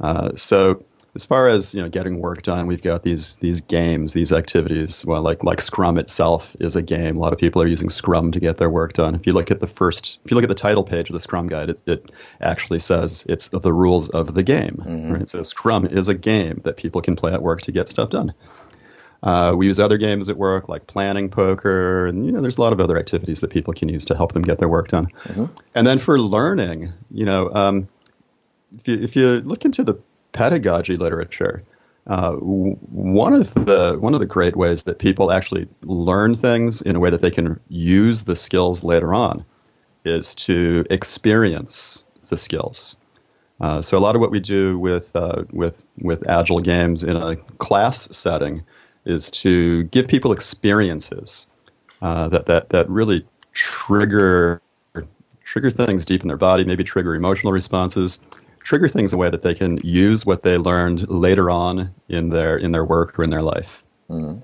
Uh, 0.01 0.35
so, 0.35 0.85
as 1.15 1.25
far 1.25 1.49
as 1.49 1.75
you 1.75 1.81
know, 1.81 1.89
getting 1.89 2.19
work 2.19 2.43
done, 2.43 2.67
we've 2.67 2.83
got 2.83 3.05
these 3.05 3.37
these 3.37 3.61
games, 3.61 4.13
these 4.13 4.33
activities. 4.33 5.07
Well, 5.07 5.23
like 5.23 5.45
like 5.45 5.61
Scrum 5.61 5.97
itself 5.97 6.57
is 6.59 6.75
a 6.75 6.83
game. 6.83 7.17
A 7.17 7.21
lot 7.21 7.33
of 7.33 7.39
people 7.39 7.63
are 7.63 7.69
using 7.69 7.89
Scrum 7.89 8.33
to 8.33 8.41
get 8.41 8.57
their 8.57 8.69
work 8.69 8.95
done. 8.95 9.15
If 9.15 9.27
you 9.27 9.33
look 9.33 9.53
at 9.53 9.61
the 9.61 9.69
first, 9.69 10.19
if 10.25 10.31
you 10.31 10.35
look 10.35 10.43
at 10.43 10.49
the 10.49 10.57
title 10.57 10.83
page 10.83 11.09
of 11.09 11.15
the 11.15 11.21
Scrum 11.21 11.47
guide, 11.47 11.71
it, 11.71 11.83
it 11.87 12.11
actually 12.41 12.81
says 12.81 13.25
it's 13.29 13.49
the 13.49 13.73
rules 13.73 14.11
of 14.11 14.35
the 14.35 14.43
game. 14.43 14.83
Right? 15.13 15.29
So 15.29 15.43
Scrum 15.43 15.87
is 15.87 16.09
a 16.09 16.15
game 16.15 16.63
that 16.65 16.77
people 16.77 17.01
can 17.01 17.15
play 17.15 17.33
at 17.33 17.43
work 17.43 17.63
to 17.63 17.73
get 17.73 17.89
stuff 17.89 18.11
done. 18.11 18.35
Uh, 19.25 19.55
we 19.57 19.67
use 19.67 19.81
other 19.81 19.97
games 19.97 20.29
at 20.29 20.37
work 20.37 20.69
like 20.69 20.87
planning 20.87 21.31
poker, 21.31 22.07
and 22.07 22.27
you 22.27 22.31
know, 22.31 22.43
there's 22.43 22.59
a 22.59 22.61
lot 22.61 22.75
of 22.75 22.81
other 22.81 22.99
activities 22.99 23.41
that 23.41 23.49
people 23.49 23.73
can 23.73 23.89
use 23.89 24.05
to 24.05 24.15
help 24.15 24.33
them 24.33 24.43
get 24.43 24.59
their 24.59 24.69
work 24.69 24.89
done. 24.89 25.07
Mm-hmm. 25.07 25.47
And 25.75 25.87
then 25.87 25.99
for 25.99 26.19
learning, 26.19 26.93
you 27.11 27.25
know, 27.25 27.51
um, 27.51 27.89
if 28.77 28.87
you 28.87 28.99
if 28.99 29.17
you 29.17 29.41
look 29.41 29.65
into 29.65 29.83
the 29.83 29.99
pedagogy 30.33 30.99
literature, 30.99 31.65
uh, 32.07 32.33
one 32.33 33.33
of 33.33 33.55
the 33.55 33.97
one 33.99 34.13
of 34.13 34.21
the 34.21 34.27
great 34.27 34.57
ways 34.57 34.85
that 34.85 34.99
people 34.99 35.33
actually 35.33 35.69
learn 35.85 36.35
things 36.35 36.83
in 36.83 36.95
a 36.95 37.01
way 37.01 37.09
that 37.09 37.23
they 37.23 37.31
can 37.31 37.59
use 37.69 38.25
the 38.25 38.37
skills 38.37 38.85
later 38.85 39.15
on 39.15 39.47
is 40.05 40.35
to 40.35 40.85
experience 40.91 42.05
the 42.29 42.37
skills. 42.37 42.99
Uh, 43.59 43.81
so 43.81 43.97
a 43.97 44.01
lot 44.01 44.17
of 44.17 44.21
what 44.21 44.31
we 44.31 44.41
do 44.41 44.79
with 44.79 45.17
uh, 45.17 45.45
with 45.51 45.83
with 45.97 46.29
agile 46.29 46.61
games 46.61 47.05
in 47.05 47.17
a 47.17 47.37
class 47.37 48.15
setting 48.15 48.65
is 49.05 49.31
to 49.31 49.85
give 49.85 50.09
people 50.09 50.33
experiences 50.33 51.49
uh, 52.03 52.29
that 52.29 52.47
that 52.47 52.71
that 52.71 52.89
really 52.89 53.27
trigger 53.53 54.61
trigger 55.43 55.71
things 55.71 56.05
deep 56.05 56.23
in 56.23 56.29
their 56.29 56.37
body, 56.37 56.65
maybe 56.65 56.83
trigger 56.85 57.15
emotional 57.15 57.53
responses, 57.53 58.21
trigger 58.65 58.89
things 58.89 59.13
in 59.13 59.19
a 59.19 59.21
way 59.21 59.31
that 59.31 59.43
they 59.43 59.55
can 59.55 59.79
use 59.83 60.27
what 60.27 60.43
they 60.43 60.59
learned 60.59 61.09
later 61.09 61.51
on 61.51 61.95
in 62.09 62.31
their 62.31 62.57
in 62.57 62.73
their 62.73 62.85
work 62.85 63.19
or 63.19 63.23
in 63.23 63.31
their 63.31 63.43
life. 63.43 63.85
Mm-hmm. 64.11 64.41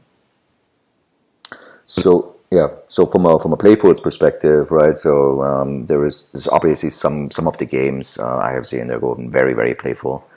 So 1.86 2.36
yeah, 2.50 2.68
so 2.88 3.06
from 3.06 3.26
a 3.26 3.38
from 3.38 3.52
a 3.52 3.56
playful's 3.56 4.00
perspective, 4.00 4.70
right? 4.70 4.98
So 4.98 5.42
um, 5.42 5.86
there 5.86 6.04
is 6.04 6.28
there's 6.32 6.48
obviously 6.48 6.90
some 6.90 7.30
some 7.30 7.48
of 7.48 7.58
the 7.58 7.64
games 7.64 8.18
uh, 8.18 8.38
I 8.38 8.52
have 8.52 8.66
seen 8.66 8.86
they're 8.86 9.00
going 9.00 9.30
very 9.30 9.54
very 9.54 9.74
playful, 9.74 10.28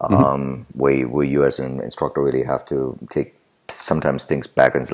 mm-hmm. 0.00 0.14
um, 0.14 0.22
mm-hmm. 0.22 0.78
where 0.78 1.08
where 1.08 1.24
you 1.24 1.44
as 1.44 1.58
an 1.58 1.80
instructor 1.80 2.22
really 2.22 2.44
have 2.44 2.64
to 2.66 2.98
take 3.10 3.35
sometimes 3.74 4.24
things 4.24 4.46
back 4.46 4.74
and 4.74 4.88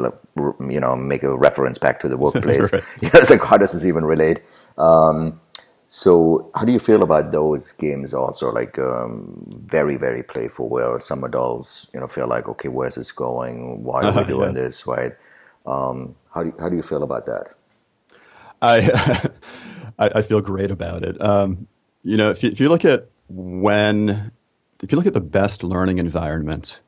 you 0.71 0.81
know 0.81 0.97
make 0.97 1.23
a 1.23 1.37
reference 1.37 1.79
back 1.79 2.01
to 2.01 2.09
the 2.09 2.17
workplace. 2.17 2.73
right. 2.73 2.85
You 3.01 3.09
know, 3.09 3.21
it's 3.21 3.31
like 3.31 3.43
how 3.43 3.57
does 3.57 3.73
this 3.73 3.85
even 3.85 4.05
relate? 4.05 4.43
Um, 4.79 5.41
so, 5.95 6.51
how 6.55 6.65
do 6.65 6.73
you 6.73 6.79
feel 6.79 7.03
about 7.03 7.33
those 7.33 7.73
games? 7.73 8.15
Also, 8.15 8.51
like 8.51 8.79
um, 8.79 9.63
very, 9.67 9.97
very 9.97 10.23
playful, 10.23 10.71
where 10.71 10.99
some 10.99 11.23
adults, 11.23 11.87
you 11.93 12.01
know, 12.01 12.09
feel 12.09 12.27
like, 12.27 12.49
okay, 12.49 12.69
where's 12.69 12.95
this 12.95 13.13
going? 13.13 13.85
Why 13.85 14.01
are 14.01 14.05
uh-huh, 14.07 14.21
we 14.23 14.27
doing 14.27 14.57
yeah. 14.57 14.63
this? 14.63 14.87
Right? 14.87 15.13
Um, 15.67 16.17
how 16.35 16.45
do 16.45 16.49
you, 16.49 16.55
how 16.59 16.69
do 16.71 16.77
you 16.77 16.83
feel 16.83 17.03
about 17.03 17.27
that? 17.27 17.49
I 18.63 19.31
I, 19.99 20.23
feel 20.23 20.41
great 20.41 20.71
about 20.71 21.03
it. 21.03 21.21
Um, 21.21 21.67
you 22.05 22.17
know, 22.17 22.31
if 22.31 22.43
you, 22.43 22.51
if 22.51 22.59
you 22.59 22.71
look 22.71 22.87
at 22.87 23.11
when 23.29 24.33
if 24.83 24.93
you 24.93 24.97
look 24.97 25.07
at 25.07 25.15
the 25.15 25.21
best 25.21 25.63
learning 25.63 25.99
environment, 25.99 26.81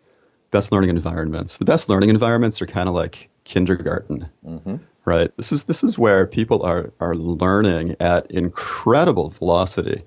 best 0.55 0.73
learning 0.73 0.91
environments, 0.91 1.59
the 1.59 1.65
best 1.65 1.89
learning 1.89 2.09
environments 2.09 2.63
are 2.63 2.67
kind 2.67 2.89
of 2.89 2.95
like 2.95 3.29
kindergarten. 3.45 4.31
Mm-hmm 4.47 4.77
right? 5.05 5.35
This 5.37 5.53
is 5.53 5.65
this 5.65 5.85
is 5.85 5.99
where 5.99 6.27
people 6.27 6.63
are 6.63 6.93
are 7.01 7.15
learning 7.15 7.97
at 8.01 8.31
incredible 8.31 9.31
velocity, 9.31 10.03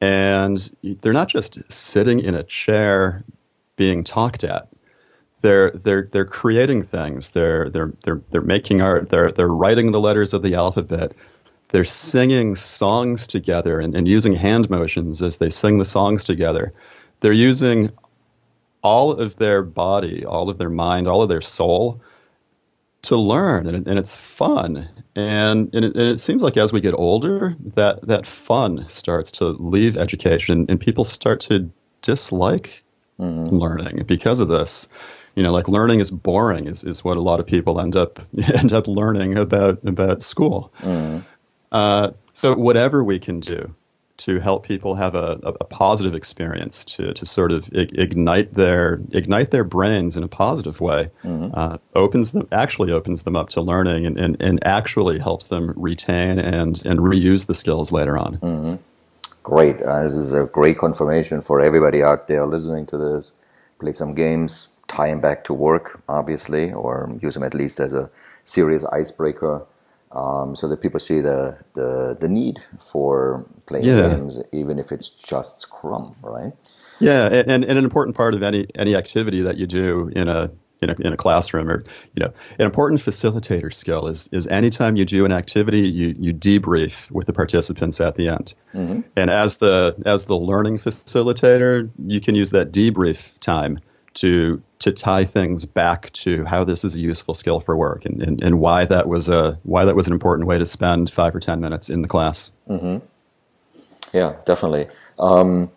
and 0.00 0.58
they're 0.82 1.12
not 1.12 1.28
just 1.28 1.70
sitting 1.70 2.20
in 2.20 2.34
a 2.34 2.42
chair 2.42 3.24
being 3.76 4.04
talked 4.04 4.44
at. 4.44 4.68
They're 5.42 5.70
they're 5.70 6.06
they're 6.06 6.24
creating 6.24 6.82
things. 6.82 7.30
They're 7.30 7.70
they're 7.70 7.92
they're 8.04 8.22
they're 8.30 8.40
making 8.40 8.82
art. 8.82 9.08
They're 9.08 9.30
they're 9.30 9.48
writing 9.48 9.90
the 9.90 10.00
letters 10.00 10.34
of 10.34 10.42
the 10.42 10.54
alphabet. 10.54 11.12
They're 11.68 11.84
singing 11.84 12.56
songs 12.56 13.28
together 13.28 13.78
and, 13.78 13.94
and 13.94 14.06
using 14.06 14.34
hand 14.34 14.68
motions 14.68 15.22
as 15.22 15.36
they 15.36 15.50
sing 15.50 15.78
the 15.78 15.84
songs 15.84 16.24
together. 16.24 16.72
They're 17.20 17.32
using 17.32 17.92
all 18.82 19.12
of 19.12 19.36
their 19.36 19.62
body, 19.62 20.24
all 20.24 20.50
of 20.50 20.58
their 20.58 20.70
mind, 20.70 21.06
all 21.06 21.22
of 21.22 21.28
their 21.28 21.40
soul 21.40 22.00
to 23.02 23.16
learn 23.16 23.66
and, 23.66 23.86
and 23.86 23.98
it's 23.98 24.14
fun 24.14 24.88
and 25.16 25.74
and 25.74 25.84
it, 25.84 25.96
and 25.96 26.08
it, 26.08 26.20
seems 26.20 26.42
like 26.42 26.56
as 26.56 26.72
we 26.72 26.80
get 26.80 26.92
older 26.94 27.56
that 27.74 28.02
that 28.02 28.26
fun 28.26 28.86
starts 28.88 29.32
to 29.32 29.46
leave 29.46 29.96
education 29.96 30.66
and 30.68 30.80
people 30.80 31.04
start 31.04 31.40
to 31.40 31.70
dislike 32.02 32.84
mm-hmm. 33.18 33.54
learning 33.54 34.04
because 34.06 34.38
of 34.40 34.48
this 34.48 34.88
you 35.34 35.42
know 35.42 35.50
like 35.50 35.66
learning 35.66 36.00
is 36.00 36.10
boring 36.10 36.66
is, 36.66 36.84
is 36.84 37.02
what 37.02 37.16
a 37.16 37.22
lot 37.22 37.40
of 37.40 37.46
people 37.46 37.80
end 37.80 37.96
up 37.96 38.20
end 38.54 38.72
up 38.72 38.86
learning 38.86 39.38
about 39.38 39.82
about 39.84 40.22
school 40.22 40.70
mm-hmm. 40.80 41.20
uh, 41.72 42.10
so 42.34 42.54
whatever 42.54 43.02
we 43.02 43.18
can 43.18 43.40
do 43.40 43.74
to 44.20 44.38
help 44.38 44.66
people 44.66 44.94
have 44.94 45.14
a, 45.14 45.40
a, 45.42 45.64
positive 45.64 46.14
experience 46.14 46.84
to, 46.84 47.14
to 47.14 47.24
sort 47.24 47.52
of 47.52 47.68
ignite 47.72 48.52
their 48.52 49.00
ignite 49.12 49.50
their 49.50 49.64
brains 49.64 50.16
in 50.16 50.22
a 50.22 50.28
positive 50.28 50.80
way 50.80 51.10
mm-hmm. 51.24 51.50
uh, 51.54 51.78
opens 51.94 52.32
them 52.32 52.46
actually 52.52 52.92
opens 52.92 53.22
them 53.22 53.34
up 53.34 53.48
to 53.48 53.60
learning 53.60 54.06
and, 54.06 54.18
and, 54.18 54.36
and 54.40 54.66
actually 54.66 55.18
helps 55.18 55.48
them 55.48 55.72
retain 55.76 56.38
and 56.38 56.84
and 56.84 57.00
reuse 57.00 57.46
the 57.46 57.54
skills 57.54 57.92
later 57.92 58.18
on 58.18 58.38
mm-hmm. 58.38 58.76
great 59.42 59.80
uh, 59.82 60.02
this 60.02 60.12
is 60.12 60.32
a 60.32 60.44
great 60.44 60.78
confirmation 60.78 61.40
for 61.40 61.60
everybody 61.60 62.02
out 62.02 62.28
there 62.28 62.46
listening 62.46 62.84
to 62.84 62.96
this 62.98 63.34
play 63.78 63.92
some 63.92 64.10
games 64.10 64.68
tie 64.86 65.08
them 65.08 65.20
back 65.20 65.44
to 65.44 65.54
work 65.54 66.02
obviously 66.08 66.72
or 66.72 67.10
use 67.22 67.34
them 67.34 67.42
at 67.42 67.54
least 67.54 67.80
as 67.80 67.92
a 67.92 68.10
serious 68.44 68.84
icebreaker 68.86 69.66
um, 70.12 70.56
so 70.56 70.68
that 70.68 70.80
people 70.80 71.00
see 71.00 71.20
the, 71.20 71.56
the, 71.74 72.16
the 72.20 72.28
need 72.28 72.60
for 72.78 73.46
playing 73.66 73.84
yeah. 73.84 74.10
games, 74.10 74.38
even 74.52 74.78
if 74.78 74.92
it's 74.92 75.08
just 75.08 75.60
Scrum, 75.60 76.16
right? 76.22 76.52
Yeah, 76.98 77.26
and, 77.26 77.50
and 77.50 77.64
an 77.64 77.84
important 77.84 78.16
part 78.16 78.34
of 78.34 78.42
any 78.42 78.66
any 78.74 78.94
activity 78.94 79.40
that 79.42 79.56
you 79.56 79.66
do 79.66 80.10
in 80.14 80.28
a 80.28 80.50
in 80.82 80.90
a, 80.90 80.94
in 81.00 81.12
a 81.12 81.16
classroom 81.16 81.70
or 81.70 81.84
you 82.14 82.24
know 82.24 82.32
an 82.58 82.66
important 82.66 83.00
facilitator 83.00 83.72
skill 83.72 84.06
is 84.06 84.28
is 84.32 84.46
anytime 84.46 84.96
you 84.96 85.04
do 85.04 85.24
an 85.24 85.32
activity 85.32 85.88
you 85.88 86.14
you 86.18 86.34
debrief 86.34 87.10
with 87.10 87.26
the 87.26 87.32
participants 87.32 88.00
at 88.00 88.14
the 88.14 88.28
end 88.28 88.54
mm-hmm. 88.74 89.00
and 89.16 89.30
as 89.30 89.58
the 89.58 89.94
as 90.06 90.24
the 90.24 90.36
learning 90.36 90.78
facilitator 90.78 91.90
you 92.06 92.20
can 92.20 92.34
use 92.34 92.50
that 92.50 92.72
debrief 92.72 93.38
time 93.40 93.78
to 94.14 94.62
to 94.80 94.92
tie 94.92 95.24
things 95.24 95.66
back 95.66 96.10
to 96.12 96.44
how 96.44 96.64
this 96.64 96.84
is 96.84 96.94
a 96.94 96.98
useful 96.98 97.34
skill 97.34 97.60
for 97.60 97.76
work 97.76 98.06
and, 98.06 98.22
and, 98.22 98.42
and 98.42 98.58
why 98.58 98.84
that 98.84 99.06
was 99.06 99.28
a 99.28 99.58
why 99.62 99.84
that 99.84 99.94
was 99.94 100.06
an 100.06 100.12
important 100.12 100.48
way 100.48 100.58
to 100.58 100.66
spend 100.66 101.10
five 101.10 101.34
or 101.34 101.40
ten 101.40 101.60
minutes 101.60 101.90
in 101.90 102.02
the 102.02 102.08
class. 102.08 102.52
Mm-hmm. 102.68 103.04
Yeah, 104.12 104.36
definitely. 104.44 104.88
Um, 105.18 105.70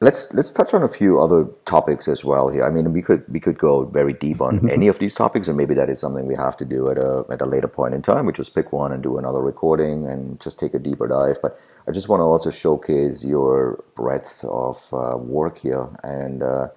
let's 0.00 0.32
let's 0.34 0.52
touch 0.52 0.74
on 0.74 0.82
a 0.82 0.88
few 0.88 1.20
other 1.20 1.46
topics 1.64 2.06
as 2.06 2.24
well 2.24 2.48
here. 2.48 2.64
I 2.64 2.70
mean, 2.70 2.92
we 2.92 3.02
could 3.02 3.24
we 3.28 3.40
could 3.40 3.58
go 3.58 3.84
very 3.84 4.12
deep 4.12 4.40
on 4.40 4.58
mm-hmm. 4.58 4.68
any 4.70 4.86
of 4.86 4.98
these 4.98 5.14
topics, 5.14 5.48
and 5.48 5.56
maybe 5.56 5.74
that 5.74 5.90
is 5.90 5.98
something 5.98 6.26
we 6.26 6.36
have 6.36 6.56
to 6.58 6.64
do 6.64 6.90
at 6.90 6.98
a 6.98 7.24
at 7.30 7.40
a 7.40 7.46
later 7.46 7.68
point 7.68 7.94
in 7.94 8.02
time. 8.02 8.26
We 8.26 8.32
just 8.32 8.54
pick 8.54 8.72
one 8.72 8.92
and 8.92 9.02
do 9.02 9.18
another 9.18 9.40
recording 9.40 10.06
and 10.06 10.38
just 10.40 10.58
take 10.58 10.74
a 10.74 10.78
deeper 10.78 11.08
dive. 11.08 11.38
But 11.42 11.58
I 11.88 11.90
just 11.90 12.08
want 12.08 12.20
to 12.20 12.24
also 12.24 12.50
showcase 12.50 13.24
your 13.24 13.82
breadth 13.96 14.44
of 14.44 14.86
uh, 14.92 15.16
work 15.16 15.58
here 15.58 15.88
and. 16.04 16.42
Uh, 16.42 16.68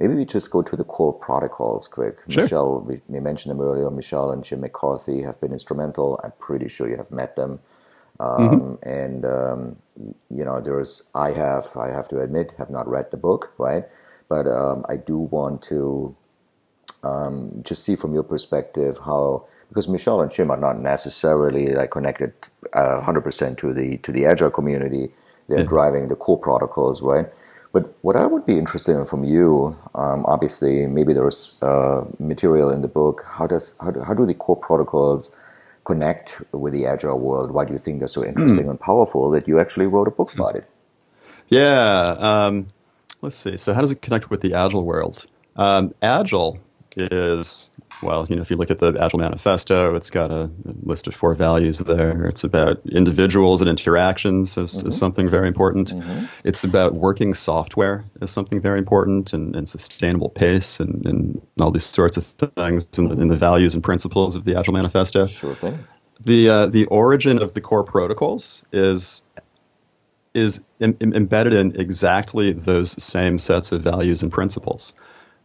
Maybe 0.00 0.14
we 0.14 0.24
just 0.24 0.50
go 0.50 0.62
to 0.62 0.76
the 0.76 0.84
core 0.84 1.12
protocols 1.12 1.86
quick. 1.86 2.16
Sure. 2.26 2.44
Michelle, 2.44 2.80
we, 2.80 3.02
we, 3.06 3.20
mentioned 3.20 3.50
them 3.50 3.60
earlier. 3.60 3.90
Michelle 3.90 4.30
and 4.30 4.42
Jim 4.42 4.62
McCarthy 4.62 5.20
have 5.20 5.38
been 5.42 5.52
instrumental. 5.52 6.18
I'm 6.24 6.32
pretty 6.38 6.68
sure 6.68 6.88
you 6.88 6.96
have 6.96 7.10
met 7.10 7.36
them. 7.36 7.60
Um, 8.18 8.78
mm-hmm. 8.80 8.88
And 8.88 9.24
um, 9.26 9.76
you 10.30 10.42
know, 10.42 10.58
there's 10.58 11.10
I 11.14 11.32
have 11.32 11.76
I 11.76 11.88
have 11.88 12.08
to 12.08 12.20
admit 12.20 12.54
have 12.56 12.70
not 12.70 12.88
read 12.88 13.10
the 13.10 13.18
book, 13.18 13.52
right? 13.58 13.84
But 14.26 14.46
um, 14.46 14.86
I 14.88 14.96
do 14.96 15.18
want 15.18 15.60
to 15.64 16.16
um, 17.02 17.60
just 17.62 17.84
see 17.84 17.94
from 17.94 18.14
your 18.14 18.22
perspective 18.22 19.00
how 19.04 19.44
because 19.68 19.86
Michelle 19.86 20.22
and 20.22 20.30
Jim 20.30 20.50
are 20.50 20.56
not 20.56 20.80
necessarily 20.80 21.74
like 21.74 21.90
connected 21.90 22.32
uh, 22.72 23.02
100% 23.02 23.58
to 23.58 23.74
the 23.74 23.98
to 23.98 24.12
the 24.12 24.24
agile 24.24 24.50
community. 24.50 25.12
They're 25.48 25.58
yeah. 25.58 25.64
driving 25.64 26.08
the 26.08 26.16
core 26.16 26.38
protocols, 26.38 27.02
right? 27.02 27.26
But 27.72 27.94
what 28.02 28.16
I 28.16 28.26
would 28.26 28.46
be 28.46 28.58
interested 28.58 28.96
in 28.96 29.06
from 29.06 29.22
you, 29.22 29.76
um, 29.94 30.24
obviously, 30.26 30.86
maybe 30.86 31.12
there's 31.12 31.56
uh, 31.62 32.04
material 32.18 32.70
in 32.70 32.82
the 32.82 32.88
book. 32.88 33.24
How 33.26 33.46
does 33.46 33.78
how 33.80 33.92
do, 33.92 34.00
how 34.00 34.14
do 34.14 34.26
the 34.26 34.34
core 34.34 34.56
protocols 34.56 35.30
connect 35.84 36.42
with 36.52 36.72
the 36.72 36.86
agile 36.86 37.18
world? 37.18 37.52
Why 37.52 37.64
do 37.64 37.72
you 37.72 37.78
think 37.78 38.00
they're 38.00 38.08
so 38.08 38.24
interesting 38.24 38.66
mm. 38.66 38.70
and 38.70 38.80
powerful 38.80 39.30
that 39.30 39.46
you 39.46 39.60
actually 39.60 39.86
wrote 39.86 40.08
a 40.08 40.10
book 40.10 40.34
about 40.34 40.56
it? 40.56 40.68
Yeah, 41.48 42.16
um, 42.18 42.68
let's 43.22 43.36
see. 43.36 43.56
So 43.56 43.72
how 43.72 43.80
does 43.80 43.92
it 43.92 44.02
connect 44.02 44.30
with 44.30 44.40
the 44.40 44.54
agile 44.54 44.84
world? 44.84 45.26
Um, 45.56 45.94
agile 46.02 46.58
is 46.96 47.70
well, 48.02 48.26
you 48.28 48.36
know, 48.36 48.42
if 48.42 48.50
you 48.50 48.56
look 48.56 48.70
at 48.70 48.78
the 48.78 48.96
Agile 48.98 49.18
Manifesto, 49.18 49.94
it's 49.94 50.10
got 50.10 50.30
a, 50.30 50.50
list 50.82 51.06
of 51.06 51.14
four 51.14 51.34
values 51.34 51.78
there. 51.78 52.24
It's 52.24 52.44
about 52.44 52.80
individuals 52.86 53.60
and 53.60 53.68
interactions 53.68 54.56
as, 54.56 54.72
mm-hmm. 54.72 54.88
as 54.88 54.98
something 54.98 55.28
very 55.28 55.46
important. 55.46 55.92
Mm-hmm. 55.92 56.24
It's 56.42 56.64
about 56.64 56.94
working 56.94 57.34
software 57.34 58.04
as 58.20 58.30
something 58.30 58.60
very 58.60 58.78
important 58.78 59.32
and, 59.32 59.54
and 59.54 59.68
sustainable 59.68 60.30
pace 60.30 60.80
and, 60.80 61.06
and, 61.06 61.42
all 61.60 61.70
these 61.70 61.84
sorts 61.84 62.16
of 62.16 62.24
things 62.24 62.88
in 62.98 63.08
the, 63.08 63.20
in 63.20 63.28
the, 63.28 63.36
values 63.36 63.74
and 63.74 63.84
principles 63.84 64.34
of 64.34 64.44
the 64.44 64.58
Agile 64.58 64.72
Manifesto. 64.72 65.26
Sure 65.26 65.54
thing. 65.54 65.84
The, 66.22 66.48
uh, 66.48 66.66
the 66.66 66.86
origin 66.86 67.42
of 67.42 67.52
the 67.52 67.60
core 67.60 67.84
protocols 67.84 68.64
is 68.72 69.24
is 70.32 70.62
Im- 70.78 70.96
embedded 71.00 71.54
in 71.54 71.80
exactly 71.80 72.52
those 72.52 73.02
same 73.02 73.38
sets 73.38 73.72
of 73.72 73.82
values 73.82 74.22
and 74.22 74.30
principles. 74.30 74.94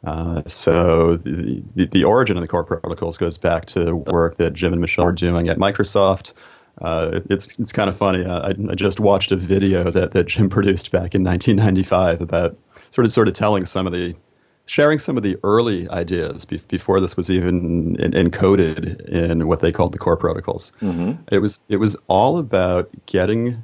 Uh, 0.05 0.43
so 0.45 1.15
the, 1.15 1.63
the, 1.75 1.85
the 1.87 2.03
origin 2.03 2.37
of 2.37 2.41
the 2.41 2.47
core 2.47 2.63
protocols 2.63 3.17
goes 3.17 3.37
back 3.37 3.65
to 3.65 3.95
work 3.95 4.37
that 4.37 4.53
Jim 4.53 4.73
and 4.73 4.81
Michelle 4.81 5.05
were 5.05 5.11
doing 5.11 5.49
at 5.49 5.57
Microsoft. 5.57 6.33
Uh, 6.79 7.11
it, 7.13 7.27
it's 7.29 7.57
it's 7.59 7.71
kind 7.71 7.89
of 7.89 7.97
funny. 7.97 8.25
I, 8.25 8.49
I 8.49 8.75
just 8.75 8.99
watched 8.99 9.31
a 9.31 9.35
video 9.35 9.83
that, 9.83 10.11
that 10.11 10.25
Jim 10.25 10.49
produced 10.49 10.91
back 10.91 11.15
in 11.15 11.23
1995 11.23 12.21
about 12.21 12.57
sort 12.89 13.05
of 13.05 13.11
sort 13.11 13.27
of 13.27 13.33
telling 13.33 13.65
some 13.65 13.87
of 13.87 13.93
the 13.93 14.15
sharing 14.65 14.99
some 14.99 15.15
of 15.15 15.23
the 15.23 15.37
early 15.43 15.87
ideas 15.89 16.45
be- 16.45 16.61
before 16.67 16.99
this 16.99 17.15
was 17.15 17.29
even 17.29 17.95
in- 17.99 18.11
encoded 18.11 19.01
in 19.07 19.47
what 19.47 19.59
they 19.59 19.71
called 19.71 19.93
the 19.93 19.99
core 19.99 20.17
protocols. 20.17 20.71
Mm-hmm. 20.81 21.23
It 21.31 21.39
was 21.39 21.61
it 21.69 21.77
was 21.77 21.95
all 22.07 22.37
about 22.37 22.89
getting 23.05 23.63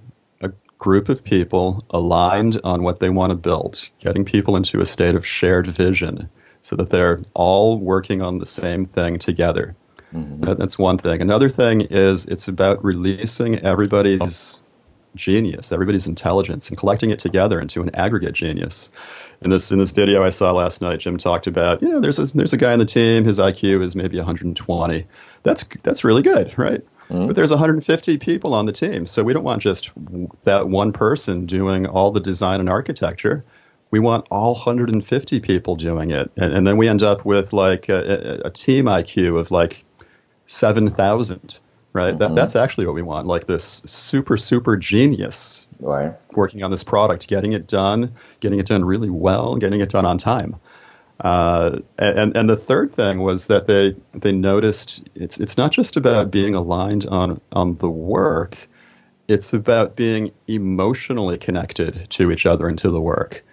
group 0.82 1.10
of 1.10 1.24
people 1.24 1.86
aligned 1.92 2.60
on 2.64 2.82
what 2.82 3.00
they 3.00 3.10
want 3.12 3.30
to 3.30 3.36
build, 3.36 3.88
getting 4.00 4.26
people 4.26 4.56
into 4.56 4.82
a 4.82 4.86
state 4.86 5.14
of 5.14 5.24
shared 5.24 5.68
vision, 5.68 6.28
so 6.60 6.76
that 6.76 6.90
they're 6.90 7.22
all 7.36 7.78
working 7.78 8.24
on 8.24 8.40
the 8.40 8.48
same 8.48 8.86
thing 8.86 9.20
together. 9.20 9.76
Mm-hmm. 10.12 10.44
That's 10.58 10.80
one 10.80 10.98
thing. 10.98 11.22
Another 11.22 11.50
thing 11.50 11.82
is 11.82 12.26
it's 12.26 12.48
about 12.48 12.84
releasing 12.84 13.60
everybody's 13.60 14.64
genius, 15.16 15.72
everybody's 15.72 16.08
intelligence, 16.08 16.70
and 16.70 16.78
collecting 16.80 17.12
it 17.12 17.20
together 17.20 17.62
into 17.62 17.84
an 17.84 17.94
aggregate 17.94 18.34
genius 18.34 18.92
in 19.42 19.50
this 19.50 19.72
in 19.72 19.80
this 19.80 19.92
video 19.92 20.24
I 20.24 20.30
saw 20.30 20.52
last 20.52 20.82
night, 20.82 21.00
Jim 21.00 21.18
talked 21.18 21.48
about 21.48 21.82
you 21.82 21.90
know 21.90 22.00
there's 22.00 22.20
a 22.20 22.26
there's 22.26 22.54
a 22.54 22.58
guy 22.58 22.74
on 22.74 22.80
the 22.80 22.86
team 22.86 23.24
his 23.24 23.40
IQ 23.40 23.84
is 23.84 23.96
maybe 23.96 24.18
120. 24.18 25.06
That's 25.44 25.68
that's 25.82 26.04
really 26.04 26.22
good, 26.22 26.58
right? 26.58 26.82
Mm-hmm. 27.12 27.28
But 27.28 27.36
there's 27.36 27.52
150 27.52 28.18
people 28.20 28.54
on 28.54 28.66
the 28.66 28.72
team, 28.72 29.06
so 29.06 29.24
we 29.24 29.34
don't 29.34 29.44
want 29.44 29.62
just 29.62 29.92
that 30.44 30.70
one 30.70 30.94
person 30.94 31.46
doing 31.46 31.86
all 31.86 32.12
the 32.12 32.22
design 32.22 32.62
and 32.62 32.70
architecture. 32.70 33.44
We 33.92 34.00
want 34.00 34.28
all 34.32 34.54
150 34.54 35.42
people 35.42 35.76
doing 35.76 36.12
it, 36.12 36.32
and, 36.38 36.54
and 36.54 36.66
then 36.66 36.78
we 36.78 36.88
end 36.88 37.04
up 37.04 37.26
with 37.26 37.52
like 37.52 37.90
a, 37.90 38.42
a, 38.46 38.50
team 38.50 38.86
IQ 38.86 39.38
of 39.38 39.52
like 39.52 39.84
7,000 40.46 41.60
right? 41.94 42.12
Mm-hmm. 42.12 42.20
That, 42.20 42.36
that's 42.36 42.56
actually 42.56 42.86
what 42.86 42.96
we 42.96 43.02
want, 43.02 43.28
like 43.28 43.46
this 43.46 43.82
super, 43.86 44.38
super 44.38 44.78
genius 44.78 45.68
right. 45.80 46.14
working 46.32 46.64
on 46.64 46.72
this 46.72 46.84
product, 46.84 47.28
getting 47.28 47.54
it 47.54 47.68
done, 47.68 48.14
getting 48.40 48.60
it 48.60 48.68
done 48.68 48.86
really 48.86 49.10
well, 49.10 49.58
getting 49.58 49.82
it 49.82 49.90
done 49.90 50.06
on 50.06 50.18
time. 50.18 50.56
Uh, 51.22 51.80
and 52.00 52.36
and 52.36 52.50
the 52.50 52.58
third 52.58 52.92
thing 52.92 53.20
was 53.20 53.48
that 53.48 53.68
they 53.68 53.96
they 54.14 54.32
noticed 54.32 55.08
it's 55.14 55.40
it's 55.40 55.56
not 55.56 55.72
just 55.72 55.96
about 55.96 56.32
being 56.32 56.56
aligned 56.56 57.06
on 57.06 57.40
on 57.52 57.78
the 57.78 57.90
work, 57.90 58.58
it's 59.28 59.54
about 59.54 59.96
being 59.96 60.32
emotionally 60.48 61.38
connected 61.38 62.10
to 62.10 62.32
each 62.32 62.48
other 62.48 62.68
and 62.68 62.80
to 62.80 62.90
the 62.90 63.02
work. 63.02 63.44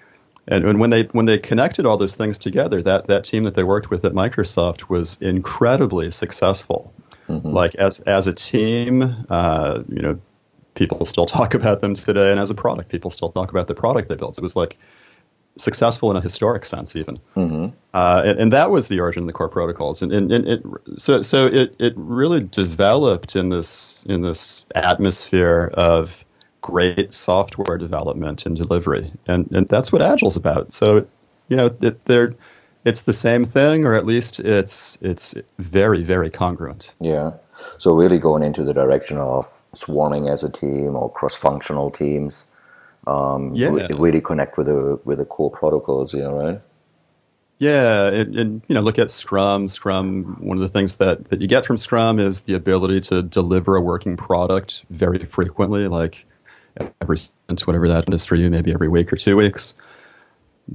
And, 0.47 0.65
and 0.65 0.81
when 0.81 0.89
they 0.89 1.03
when 1.13 1.27
they 1.27 1.37
connected 1.37 1.85
all 1.85 1.99
those 1.99 2.17
things 2.17 2.39
together, 2.39 2.81
that 2.83 3.07
that 3.09 3.25
team 3.25 3.45
that 3.45 3.55
they 3.55 3.65
worked 3.65 3.91
with 3.91 4.03
at 4.07 4.13
Microsoft 4.13 4.89
was 4.89 5.21
incredibly 5.21 6.11
successful. 6.11 6.95
Mm-hmm. 7.29 7.51
Like 7.51 7.75
as 7.75 8.01
as 8.01 8.27
a 8.29 8.33
team, 8.33 9.27
uh, 9.29 9.83
you 9.89 10.01
know, 10.01 10.19
people 10.75 11.05
still 11.05 11.27
talk 11.27 11.53
about 11.53 11.81
them 11.81 11.95
today, 11.95 12.31
and 12.31 12.41
as 12.41 12.51
a 12.51 12.55
product, 12.55 12.89
people 12.89 13.11
still 13.11 13.31
talk 13.31 13.51
about 13.51 13.67
the 13.67 13.75
product 13.75 14.09
they 14.09 14.15
built. 14.15 14.39
It 14.39 14.43
was 14.43 14.57
like 14.57 14.79
successful 15.59 16.11
in 16.11 16.17
a 16.17 16.21
historic 16.21 16.65
sense, 16.65 16.97
even. 16.97 17.19
Mm-hmm. 17.37 17.77
Uh, 17.93 18.23
and, 18.25 18.39
and, 18.39 18.53
that 18.53 18.71
was 18.71 18.89
the 18.89 19.01
origin 19.01 19.25
of 19.25 19.27
the 19.27 19.33
core 19.33 19.49
protocols. 19.49 20.03
And, 20.03 20.13
and, 20.13 20.33
and 20.33 20.47
it, 20.47 20.63
so 20.97 21.23
so 21.23 21.47
it, 21.47 21.75
it 21.79 21.95
really 21.97 22.41
developed 22.43 23.37
in 23.37 23.49
this 23.49 24.05
in 24.09 24.23
this 24.23 24.65
atmosphere 24.75 25.71
of 25.75 26.25
great 26.61 27.15
software 27.15 27.79
development 27.79 28.47
and 28.47 28.57
delivery, 28.57 29.13
and 29.27 29.51
and 29.53 29.69
that's 29.69 29.93
what 29.93 30.03
Agile's 30.03 30.37
about. 30.37 30.73
So 30.73 31.07
you 31.49 31.57
know, 31.57 31.75
it, 31.81 32.05
they're 32.05 32.35
it's 32.85 33.03
the 33.03 33.13
same 33.13 33.45
thing, 33.45 33.85
or 33.85 33.95
at 33.95 34.07
least 34.07 34.41
it's 34.41 34.99
it's 35.01 35.35
very 35.59 36.03
very 36.03 36.31
congruent. 36.31 36.95
Yeah. 37.01 37.33
So 37.77 37.93
really 37.93 38.19
going 38.19 38.43
into 38.43 38.63
the 38.63 38.73
direction 38.73 39.19
of 39.19 39.63
swarming 39.73 40.29
as 40.29 40.45
a 40.45 40.51
team 40.51 40.97
or 40.97 41.11
cross-functional 41.11 41.91
teams. 41.91 42.47
Um, 43.07 43.55
yeah. 43.55 43.87
Really 43.91 44.21
connect 44.21 44.59
with 44.59 44.67
the 44.67 45.01
with 45.05 45.19
the 45.19 45.25
core 45.25 45.51
protocols. 45.51 46.15
Yeah. 46.15 46.27
Right. 46.27 46.61
Yeah, 47.61 48.07
and, 48.13 48.39
and, 48.39 48.63
you 48.69 48.77
know, 48.77 48.83
look 48.83 49.01
at 49.01 49.11
Scrum. 49.11 49.67
Scrum. 49.67 50.37
One 50.39 50.59
of 50.59 50.63
the 50.63 50.69
things 50.69 50.99
that, 50.99 51.25
that 51.25 51.41
you 51.41 51.49
get 51.49 51.67
from 51.67 51.77
Scrum 51.77 52.21
is 52.21 52.43
the 52.43 52.55
ability 52.55 53.01
to 53.01 53.21
deliver 53.21 53.75
a 53.75 53.81
working 53.81 54.17
product 54.17 54.85
very 54.91 55.25
frequently, 55.25 55.89
like 55.89 56.25
every 57.01 57.17
since 57.17 57.67
whatever 57.67 57.89
that 57.89 58.15
is 58.15 58.25
for 58.25 58.37
you, 58.37 58.49
maybe 58.49 58.73
every 58.73 58.87
week 58.87 59.13
or 59.13 59.17
two 59.17 59.37
weeks 59.37 59.75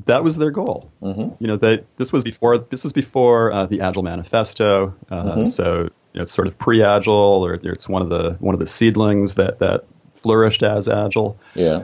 that 0.05 0.23
was 0.23 0.37
their 0.37 0.51
goal. 0.51 0.91
Mm-hmm. 1.01 1.43
You 1.43 1.47
know, 1.47 1.57
they 1.57 1.83
this 1.97 2.11
was 2.11 2.23
before 2.23 2.57
this 2.57 2.83
was 2.83 2.93
before 2.93 3.51
uh, 3.51 3.65
the 3.67 3.81
Agile 3.81 4.03
Manifesto. 4.03 4.95
Uh, 5.09 5.23
mm-hmm. 5.23 5.45
So 5.45 5.83
you 5.83 6.19
know, 6.19 6.21
it's 6.23 6.31
sort 6.31 6.47
of 6.47 6.57
pre-Agile, 6.57 7.45
or 7.45 7.53
it's 7.53 7.87
one 7.87 8.01
of 8.01 8.09
the 8.09 8.33
one 8.39 8.53
of 8.53 8.59
the 8.59 8.67
seedlings 8.67 9.35
that 9.35 9.59
that 9.59 9.85
flourished 10.15 10.63
as 10.63 10.89
Agile. 10.89 11.39
Yeah. 11.53 11.83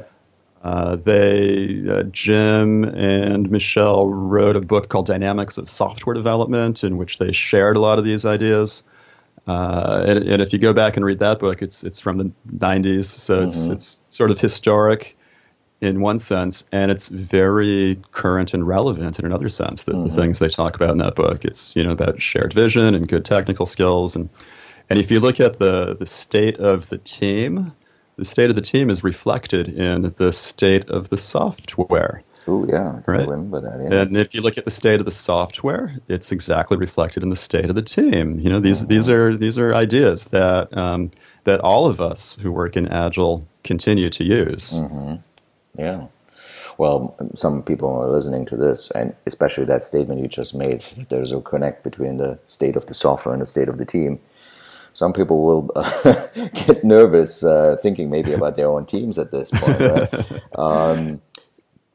Uh, 0.61 0.97
they 0.97 1.85
uh, 1.87 2.03
Jim 2.03 2.83
and 2.83 3.49
Michelle 3.49 4.07
wrote 4.09 4.57
a 4.57 4.61
book 4.61 4.89
called 4.89 5.05
Dynamics 5.05 5.57
of 5.57 5.69
Software 5.69 6.13
Development, 6.13 6.83
in 6.83 6.97
which 6.97 7.17
they 7.17 7.31
shared 7.31 7.77
a 7.77 7.79
lot 7.79 7.97
of 7.97 8.03
these 8.03 8.25
ideas. 8.25 8.83
Uh, 9.47 10.03
and, 10.05 10.19
and, 10.25 10.41
if 10.41 10.51
you 10.51 10.59
go 10.59 10.73
back 10.73 10.97
and 10.97 11.05
read 11.05 11.19
that 11.19 11.39
book, 11.39 11.61
it's 11.61 11.83
it's 11.83 12.01
from 12.01 12.17
the 12.17 12.31
90s, 12.51 13.05
so 13.05 13.37
mm-hmm. 13.37 13.47
it's 13.47 13.67
it's 13.67 13.99
sort 14.09 14.31
of 14.31 14.39
historic 14.39 15.17
in 15.81 16.01
one 16.01 16.19
sense, 16.19 16.67
and 16.71 16.91
it's 16.91 17.07
very 17.07 17.99
current 18.11 18.53
and 18.53 18.67
relevant 18.67 19.17
in 19.17 19.25
another 19.25 19.49
sense. 19.49 19.85
The, 19.85 19.93
mm-hmm. 19.93 20.03
the 20.03 20.09
things 20.09 20.39
they 20.39 20.49
talk 20.49 20.75
about 20.75 20.91
in 20.91 20.97
that 20.97 21.15
book, 21.15 21.45
it's 21.45 21.75
you 21.75 21.83
know 21.83 21.91
about 21.91 22.21
shared 22.21 22.53
vision 22.53 22.95
and 22.95 23.07
good 23.07 23.23
technical 23.23 23.65
skills, 23.65 24.17
and 24.17 24.29
and 24.89 24.99
if 24.99 25.09
you 25.09 25.19
look 25.19 25.39
at 25.39 25.57
the 25.57 25.95
the 25.95 26.05
state 26.05 26.57
of 26.57 26.89
the 26.89 26.97
team, 26.97 27.71
the 28.19 28.25
state 28.25 28.49
of 28.49 28.55
the 28.55 28.61
team 28.61 28.89
is 28.89 29.03
reflected 29.03 29.67
in 29.67 30.13
the 30.17 30.31
state 30.31 30.89
of 30.89 31.09
the 31.09 31.17
software. 31.17 32.23
Oh 32.47 32.65
yeah, 32.67 33.01
right. 33.05 33.27
remember 33.27 33.61
that. 33.61 33.91
Yeah. 33.91 34.01
And 34.01 34.17
if 34.17 34.33
you 34.33 34.41
look 34.41 34.57
at 34.57 34.65
the 34.65 34.71
state 34.71 34.99
of 34.99 35.05
the 35.05 35.11
software, 35.11 35.95
it's 36.07 36.31
exactly 36.31 36.77
reflected 36.77 37.23
in 37.23 37.29
the 37.29 37.35
state 37.35 37.69
of 37.69 37.75
the 37.75 37.81
team. 37.81 38.39
You 38.39 38.49
know, 38.49 38.59
these 38.59 38.79
mm-hmm. 38.79 38.89
these 38.89 39.09
are 39.09 39.35
these 39.35 39.59
are 39.59 39.73
ideas 39.73 40.25
that 40.25 40.75
um, 40.75 41.11
that 41.43 41.59
all 41.61 41.85
of 41.85 42.01
us 42.01 42.37
who 42.37 42.51
work 42.51 42.75
in 42.75 42.87
Agile 42.87 43.47
continue 43.63 44.09
to 44.09 44.23
use. 44.23 44.81
Mm-hmm. 44.81 45.15
Yeah. 45.79 46.07
Well, 46.77 47.15
some 47.35 47.61
people 47.61 47.93
are 47.93 48.09
listening 48.09 48.45
to 48.45 48.55
this, 48.55 48.89
and 48.91 49.13
especially 49.25 49.65
that 49.65 49.83
statement 49.83 50.21
you 50.21 50.29
just 50.29 50.55
made, 50.55 50.83
there's 51.09 51.33
a 51.33 51.41
connect 51.41 51.83
between 51.83 52.17
the 52.17 52.39
state 52.45 52.77
of 52.77 52.85
the 52.85 52.93
software 52.93 53.33
and 53.33 53.41
the 53.41 53.45
state 53.45 53.67
of 53.67 53.77
the 53.77 53.85
team. 53.85 54.19
Some 54.99 55.13
people 55.13 55.43
will 55.47 55.71
uh, 55.77 56.27
get 56.53 56.83
nervous 56.83 57.41
uh, 57.41 57.77
thinking 57.81 58.09
maybe 58.09 58.33
about 58.33 58.55
their 58.57 58.69
own 58.69 58.85
teams 58.85 59.17
at 59.17 59.31
this 59.31 59.49
point. 59.49 59.79
Right? 59.79 60.41
um, 60.57 61.21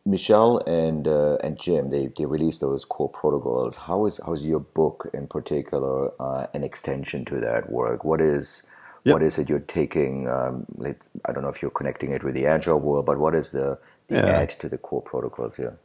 Michelle 0.07 0.59
and 0.67 1.07
uh, 1.07 1.37
and 1.45 1.61
Jim, 1.61 1.91
they, 1.91 2.09
they 2.17 2.25
released 2.25 2.63
those 2.63 2.87
core 2.87 3.11
protocols. 3.11 3.77
How 3.77 4.07
is 4.07 4.21
how's 4.25 4.47
your 4.47 4.61
book 4.61 5.11
in 5.13 5.27
particular 5.27 6.13
uh, 6.19 6.47
an 6.55 6.65
extension 6.65 7.27
to 7.27 7.41
that 7.41 7.71
work? 7.71 8.05
What 8.05 8.23
is 8.23 8.65
Yep. 9.05 9.13
What 9.13 9.23
is 9.23 9.37
it 9.37 9.51
you're 9.51 9.61
taking? 9.61 10.29
Um, 10.29 10.67
I 11.27 11.33
don't 11.33 11.43
know 11.43 11.51
if 11.51 11.61
you're 11.61 11.71
connecting 11.71 12.13
it 12.13 12.25
with 12.25 12.33
the 12.33 12.47
agile 12.47 12.81
world, 12.81 13.05
but 13.05 13.19
what 13.19 13.35
is 13.35 13.51
the, 13.51 13.79
the 14.09 14.15
yeah. 14.17 14.41
add 14.41 14.51
to 14.61 14.69
the 14.71 14.79
core 14.79 15.03
protocols 15.03 15.57
here? 15.57 15.77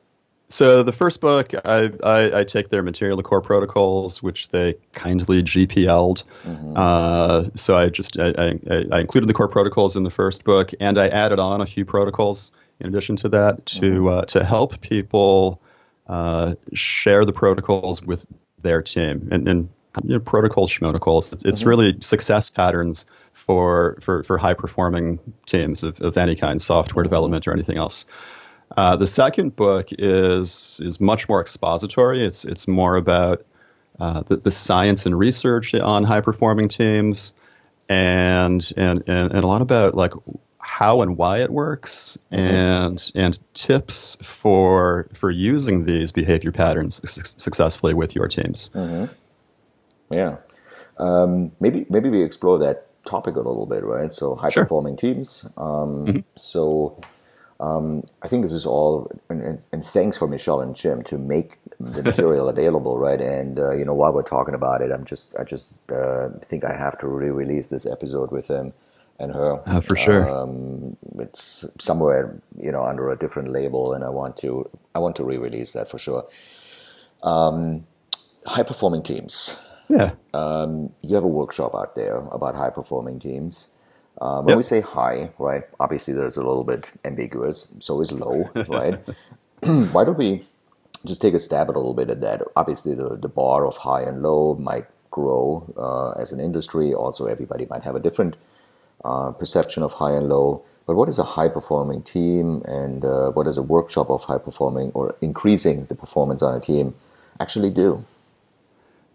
So 0.51 0.81
the 0.81 0.91
first 0.91 1.21
book, 1.21 1.53
I, 1.53 1.91
I, 2.03 2.39
I, 2.39 2.43
take 2.43 2.69
their 2.69 2.81
material, 2.81 3.17
the 3.17 3.23
core 3.23 3.41
protocols, 3.41 4.23
which 4.23 4.49
they 4.49 4.75
kindly 4.93 5.43
GPL'd. 5.43 6.23
Mm-hmm. 6.43 6.73
Uh, 6.75 7.43
so 7.53 7.77
I 7.77 7.89
just 7.89 8.17
I, 8.19 8.29
I, 8.29 8.85
I, 8.91 8.99
included 8.99 9.27
the 9.27 9.35
core 9.35 9.47
protocols 9.47 9.95
in 9.95 10.03
the 10.03 10.09
first 10.09 10.43
book, 10.43 10.71
and 10.79 10.97
I 10.97 11.09
added 11.09 11.39
on 11.39 11.61
a 11.61 11.67
few 11.67 11.85
protocols 11.85 12.51
in 12.79 12.87
addition 12.87 13.15
to 13.17 13.29
that 13.29 13.67
to 13.67 13.81
mm-hmm. 13.81 14.07
uh, 14.07 14.21
to 14.25 14.43
help 14.43 14.81
people 14.81 15.61
uh, 16.07 16.55
share 16.73 17.25
the 17.25 17.33
protocols 17.33 18.01
with 18.01 18.25
their 18.59 18.81
team. 18.81 19.29
And, 19.31 19.47
and 19.47 19.69
you 20.03 20.15
know, 20.15 20.19
protocols, 20.19 20.71
schmotocols. 20.71 21.33
It's, 21.33 21.45
it's 21.45 21.59
mm-hmm. 21.59 21.69
really 21.69 21.97
success 22.01 22.49
patterns 22.49 23.05
for 23.31 23.99
for, 24.01 24.23
for 24.23 24.39
high 24.39 24.55
performing 24.55 25.19
teams 25.45 25.83
of, 25.83 26.01
of 26.01 26.17
any 26.17 26.35
kind, 26.35 26.59
software 26.59 27.03
development 27.03 27.47
or 27.47 27.53
anything 27.53 27.77
else. 27.77 28.07
Uh, 28.75 28.95
the 28.95 29.07
second 29.07 29.55
book 29.55 29.87
is 29.91 30.79
is 30.83 30.99
much 30.99 31.27
more 31.27 31.41
expository. 31.41 32.23
It's 32.23 32.45
it's 32.45 32.67
more 32.67 32.95
about 32.95 33.45
uh, 33.99 34.23
the, 34.27 34.37
the 34.37 34.51
science 34.51 35.05
and 35.05 35.17
research 35.17 35.73
on 35.73 36.03
high 36.03 36.21
performing 36.21 36.67
teams, 36.69 37.33
and, 37.87 38.71
and 38.77 39.03
and 39.07 39.31
and 39.31 39.43
a 39.43 39.47
lot 39.47 39.61
about 39.61 39.95
like 39.95 40.13
how 40.59 41.01
and 41.01 41.17
why 41.17 41.39
it 41.39 41.49
works, 41.49 42.17
mm-hmm. 42.31 42.45
and 42.45 43.11
and 43.15 43.53
tips 43.53 44.17
for 44.21 45.09
for 45.13 45.31
using 45.31 45.85
these 45.85 46.11
behavior 46.11 46.51
patterns 46.51 47.01
su- 47.09 47.23
successfully 47.23 47.93
with 47.93 48.15
your 48.15 48.27
teams. 48.27 48.69
Mm-hmm. 48.69 49.13
Yeah. 50.13 50.37
Um, 50.97 51.51
maybe 51.59 51.85
maybe 51.89 52.09
we 52.09 52.21
explore 52.21 52.59
that 52.59 52.87
topic 53.05 53.35
a 53.35 53.39
little 53.39 53.65
bit, 53.65 53.83
right? 53.83 54.11
So 54.11 54.35
high 54.35 54.49
sure. 54.49 54.63
performing 54.63 54.95
teams. 54.95 55.45
Um, 55.57 56.05
mm-hmm. 56.05 56.19
So 56.35 57.01
um, 57.59 58.03
I 58.21 58.27
think 58.27 58.43
this 58.43 58.53
is 58.53 58.65
all, 58.65 59.11
and, 59.29 59.41
and, 59.41 59.61
and, 59.73 59.83
thanks 59.83 60.17
for 60.17 60.27
Michelle 60.27 60.61
and 60.61 60.73
Jim 60.73 61.03
to 61.03 61.17
make 61.17 61.57
the 61.79 62.01
material 62.01 62.47
available, 62.55 62.97
right? 62.97 63.19
And 63.19 63.59
uh, 63.59 63.75
you 63.75 63.83
know, 63.83 63.93
while 63.93 64.13
we're 64.13 64.23
talking 64.23 64.55
about 64.55 64.81
it, 64.81 64.91
I'm 64.91 65.03
just 65.03 65.35
I 65.37 65.43
just 65.43 65.73
uh, 65.91 66.29
think 66.41 66.63
I 66.63 66.73
have 66.73 66.97
to 66.99 67.07
re-release 67.07 67.67
this 67.67 67.85
episode 67.85 68.31
with 68.31 68.47
him 68.47 68.71
and 69.19 69.33
her. 69.33 69.61
Uh, 69.65 69.81
for 69.81 69.97
sure. 69.97 70.29
Um, 70.29 70.95
it's 71.17 71.65
somewhere 71.79 72.39
you 72.57 72.71
know 72.71 72.83
under 72.83 73.11
a 73.11 73.17
different 73.17 73.49
label, 73.49 73.93
and 73.93 74.05
I 74.05 74.09
want 74.09 74.37
to 74.37 74.69
I 74.95 74.99
want 74.99 75.17
to 75.17 75.25
re-release 75.25 75.73
that 75.73 75.89
for 75.89 75.97
sure. 75.97 76.25
Um, 77.23 77.85
high 78.45 78.63
performing 78.63 79.03
teams. 79.03 79.57
Yeah. 79.89 80.11
Um, 80.33 80.93
you 81.01 81.15
have 81.15 81.25
a 81.25 81.27
workshop 81.27 81.75
out 81.75 81.95
there 81.95 82.17
about 82.31 82.55
high 82.55 82.69
performing 82.69 83.19
teams. 83.19 83.73
Uh, 84.19 84.41
when 84.41 84.53
Yep. 84.53 84.57
we 84.57 84.63
say 84.63 84.81
high, 84.81 85.31
right? 85.39 85.63
Obviously, 85.79 86.13
there's 86.13 86.37
a 86.37 86.43
little 86.43 86.63
bit 86.65 86.85
ambiguous. 87.05 87.73
So 87.79 88.01
is 88.01 88.11
low, 88.11 88.51
right? 88.67 88.99
Why 89.61 90.03
don't 90.05 90.17
we 90.17 90.47
just 91.05 91.21
take 91.21 91.33
a 91.33 91.39
stab 91.39 91.69
at 91.69 91.75
a 91.75 91.79
little 91.79 91.93
bit 91.93 92.09
at 92.09 92.21
that? 92.21 92.41
Obviously, 92.55 92.95
the, 92.95 93.15
the 93.15 93.29
bar 93.29 93.65
of 93.65 93.77
high 93.77 94.01
and 94.01 94.21
low 94.23 94.55
might 94.55 94.87
grow 95.11 95.63
uh, 95.77 96.21
as 96.21 96.31
an 96.31 96.39
industry. 96.39 96.93
Also, 96.93 97.25
everybody 97.27 97.65
might 97.69 97.83
have 97.83 97.95
a 97.95 97.99
different 97.99 98.35
uh, 99.05 99.31
perception 99.31 99.83
of 99.83 99.93
high 99.93 100.13
and 100.13 100.29
low. 100.29 100.63
But 100.85 100.95
what 100.95 101.07
is 101.07 101.19
a 101.19 101.23
high 101.23 101.49
performing 101.49 102.01
team, 102.01 102.63
and 102.65 103.05
uh, 103.05 103.29
what 103.31 103.43
does 103.43 103.57
a 103.57 103.61
workshop 103.61 104.09
of 104.09 104.23
high 104.23 104.39
performing 104.39 104.91
or 104.93 105.15
increasing 105.21 105.85
the 105.85 105.95
performance 105.95 106.41
on 106.41 106.55
a 106.55 106.59
team 106.59 106.95
actually 107.39 107.69
do? 107.69 108.03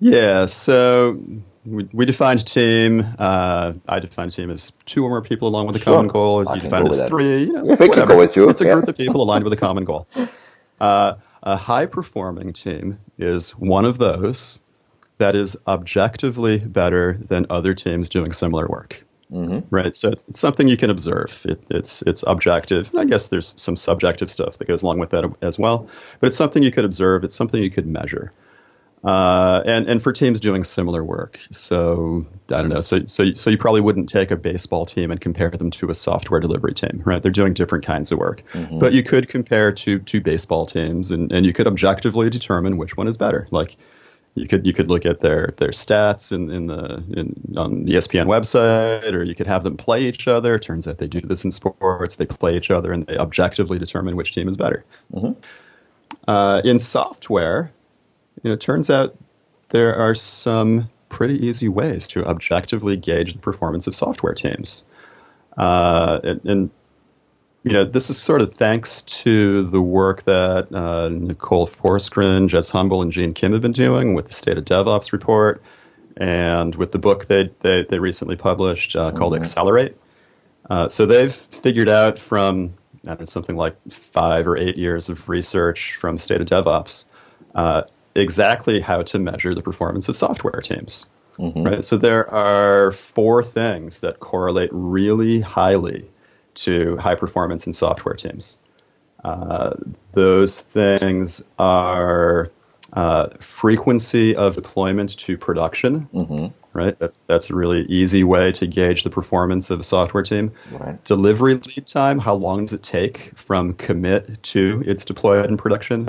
Yeah, 0.00 0.46
so 0.46 1.20
we, 1.64 1.88
we 1.92 2.04
defined 2.06 2.46
team. 2.46 3.04
Uh, 3.18 3.74
I 3.88 4.00
defined 4.00 4.32
team 4.32 4.50
as 4.50 4.72
two 4.86 5.04
or 5.04 5.08
more 5.10 5.22
people 5.22 5.48
along 5.48 5.66
with 5.66 5.76
a 5.76 5.78
Sure. 5.78 5.94
common 5.94 6.08
goal. 6.08 6.48
I 6.48 6.54
You 6.54 6.60
define 6.62 6.82
go 6.82 6.86
it 6.86 6.90
as 6.92 6.98
that. 7.00 7.08
three. 7.08 7.44
You 7.44 7.52
know, 7.52 7.64
we 7.64 7.76
can 7.76 8.06
go 8.08 8.16
with 8.18 8.32
two, 8.32 8.48
It's 8.48 8.60
a 8.60 8.66
yeah. 8.66 8.74
group 8.74 8.88
of 8.88 8.96
people 8.96 9.22
aligned 9.26 9.44
with 9.44 9.52
a 9.52 9.56
common 9.56 9.84
goal. 9.84 10.06
Uh, 10.80 11.14
a 11.42 11.56
high 11.56 11.86
performing 11.86 12.52
team 12.52 12.98
is 13.18 13.50
one 13.52 13.84
of 13.84 13.98
those 13.98 14.60
that 15.18 15.36
is 15.36 15.56
objectively 15.66 16.58
better 16.58 17.18
than 17.20 17.46
other 17.50 17.74
teams 17.74 18.08
doing 18.08 18.32
similar 18.32 18.66
work. 18.66 19.04
Mm-hmm. 19.32 19.60
Right, 19.74 19.96
so 19.96 20.10
it's, 20.10 20.24
it's 20.28 20.38
something 20.38 20.68
you 20.68 20.76
can 20.76 20.90
observe. 20.90 21.44
It, 21.48 21.64
it's 21.70 22.02
it's 22.02 22.24
objective. 22.26 22.94
I 22.96 23.04
guess 23.04 23.28
there's 23.28 23.54
some 23.56 23.74
subjective 23.74 24.30
stuff 24.30 24.58
that 24.58 24.68
goes 24.68 24.82
along 24.82 24.98
with 24.98 25.10
that 25.10 25.24
as 25.40 25.58
well, 25.58 25.88
but 26.20 26.26
it's 26.28 26.36
something 26.36 26.62
you 26.62 26.70
could 26.70 26.84
observe. 26.84 27.24
It's 27.24 27.34
something 27.34 27.60
you 27.60 27.70
could 27.70 27.86
measure, 27.86 28.32
uh, 29.04 29.62
and 29.66 29.88
and 29.88 30.02
for 30.02 30.12
teams 30.12 30.40
doing 30.40 30.64
similar 30.64 31.04
work. 31.04 31.38
So 31.52 32.26
I 32.50 32.62
don't 32.62 32.70
know. 32.70 32.80
So 32.80 33.06
so 33.06 33.34
so 33.34 33.50
you 33.50 33.58
probably 33.58 33.82
wouldn't 33.82 34.08
take 34.08 34.30
a 34.30 34.36
baseball 34.36 34.86
team 34.86 35.10
and 35.10 35.20
compare 35.20 35.50
them 35.50 35.70
to 35.72 35.90
a 35.90 35.94
software 35.94 36.40
delivery 36.40 36.72
team, 36.74 37.02
right? 37.04 37.22
They're 37.22 37.30
doing 37.30 37.52
different 37.52 37.84
kinds 37.84 38.12
of 38.12 38.18
work, 38.18 38.42
but 38.78 38.92
you 38.94 39.02
could 39.02 39.28
compare 39.28 39.72
two 39.72 39.98
two 39.98 40.20
baseball 40.20 40.66
teams, 40.66 41.10
and 41.10 41.32
and 41.32 41.44
you 41.44 41.52
could 41.52 41.66
objectively 41.66 42.30
determine 42.30 42.78
which 42.78 42.96
one 42.96 43.06
is 43.06 43.18
better. 43.18 43.46
Like 43.50 43.76
you 44.34 44.48
could 44.48 44.66
you 44.66 44.72
could 44.72 44.88
look 44.88 45.04
at 45.04 45.20
their 45.20 45.52
their 45.58 45.70
stats 45.70 46.32
in, 46.32 46.50
in 46.50 46.66
the 46.66 47.02
in, 47.14 47.54
on 47.58 47.84
the 47.84 47.92
ESPN 47.92 48.24
website, 48.24 49.12
or 49.12 49.22
you 49.22 49.34
could 49.34 49.46
have 49.46 49.62
them 49.62 49.76
play 49.76 50.04
each 50.04 50.26
other. 50.26 50.58
Turns 50.58 50.88
out 50.88 50.98
they 50.98 51.08
do 51.08 51.20
this 51.20 51.44
in 51.44 51.52
sports. 51.52 52.16
They 52.16 52.26
play 52.26 52.56
each 52.56 52.70
other, 52.70 52.90
and 52.90 53.06
they 53.06 53.18
objectively 53.18 53.78
determine 53.78 54.16
which 54.16 54.32
team 54.32 54.48
is 54.48 54.56
better. 54.56 54.84
Uh, 56.26 56.62
in 56.64 56.78
software, 56.78 57.70
you 58.44 58.50
know, 58.50 58.54
it 58.54 58.60
turns 58.60 58.90
out 58.90 59.16
there 59.70 59.96
are 59.96 60.14
some 60.14 60.90
pretty 61.08 61.46
easy 61.46 61.68
ways 61.68 62.08
to 62.08 62.24
objectively 62.24 62.96
gauge 62.96 63.32
the 63.32 63.38
performance 63.38 63.86
of 63.86 63.94
software 63.94 64.34
teams. 64.34 64.86
Uh, 65.56 66.20
and, 66.22 66.44
and 66.44 66.70
you 67.62 67.72
know, 67.72 67.84
this 67.84 68.10
is 68.10 68.20
sort 68.20 68.42
of 68.42 68.52
thanks 68.52 69.02
to 69.02 69.62
the 69.62 69.80
work 69.80 70.24
that 70.24 70.72
uh, 70.74 71.08
Nicole 71.08 71.66
Forsgren, 71.66 72.48
Jez 72.48 72.70
Humble, 72.70 73.00
and 73.00 73.12
Gene 73.12 73.32
Kim 73.32 73.52
have 73.52 73.62
been 73.62 73.72
doing 73.72 74.12
with 74.12 74.26
the 74.26 74.34
State 74.34 74.58
of 74.58 74.66
DevOps 74.66 75.12
report 75.12 75.62
and 76.18 76.74
with 76.74 76.92
the 76.92 76.98
book 76.98 77.26
they, 77.26 77.50
they, 77.60 77.84
they 77.84 77.98
recently 77.98 78.36
published 78.36 78.94
uh, 78.94 79.10
called 79.12 79.34
Accelerate. 79.34 79.96
Uh, 80.68 80.90
so 80.90 81.06
they've 81.06 81.32
figured 81.32 81.88
out 81.88 82.18
from 82.18 82.74
I 83.04 83.08
don't 83.08 83.20
know, 83.20 83.26
something 83.26 83.56
like 83.56 83.76
five 83.90 84.46
or 84.46 84.58
eight 84.58 84.76
years 84.76 85.08
of 85.08 85.30
research 85.30 85.94
from 85.94 86.18
State 86.18 86.42
of 86.42 86.46
DevOps 86.46 87.06
uh, 87.54 87.84
exactly 88.14 88.80
how 88.80 89.02
to 89.02 89.18
measure 89.18 89.54
the 89.54 89.62
performance 89.62 90.08
of 90.08 90.16
software 90.16 90.60
teams. 90.60 91.08
Right. 91.64 91.84
So 91.84 91.96
there 91.96 92.32
are 92.32 92.92
four 92.92 93.42
things 93.42 94.00
that 94.00 94.20
correlate 94.20 94.70
really 94.72 95.40
highly 95.40 96.10
to 96.54 96.96
high 96.96 97.16
performance 97.16 97.66
in 97.66 97.72
software 97.72 98.14
teams. 98.14 98.60
Uh, 99.22 99.74
those 100.12 100.60
things 100.60 101.44
are 101.58 102.52
uh, 102.92 103.30
frequency 103.40 104.36
of 104.36 104.54
deployment 104.54 105.18
to 105.18 105.36
production. 105.36 106.08
Right. 106.72 106.98
That's 106.98 107.20
that's 107.20 107.50
a 107.50 107.54
really 107.54 107.82
easy 107.82 108.24
way 108.24 108.52
to 108.52 108.66
gauge 108.66 109.04
the 109.04 109.10
performance 109.10 109.70
of 109.70 109.80
a 109.80 109.82
software 109.84 110.22
team. 110.22 110.52
Right. 110.70 111.02
Delivery 111.04 111.54
lead 111.54 111.86
time. 111.86 112.18
How 112.18 112.34
long 112.34 112.64
does 112.64 112.74
it 112.74 112.82
take 112.82 113.32
from 113.36 113.74
commit 113.74 114.42
to 114.44 114.82
it's 114.86 115.04
deployed 115.04 115.46
in 115.46 115.56
production? 115.56 116.08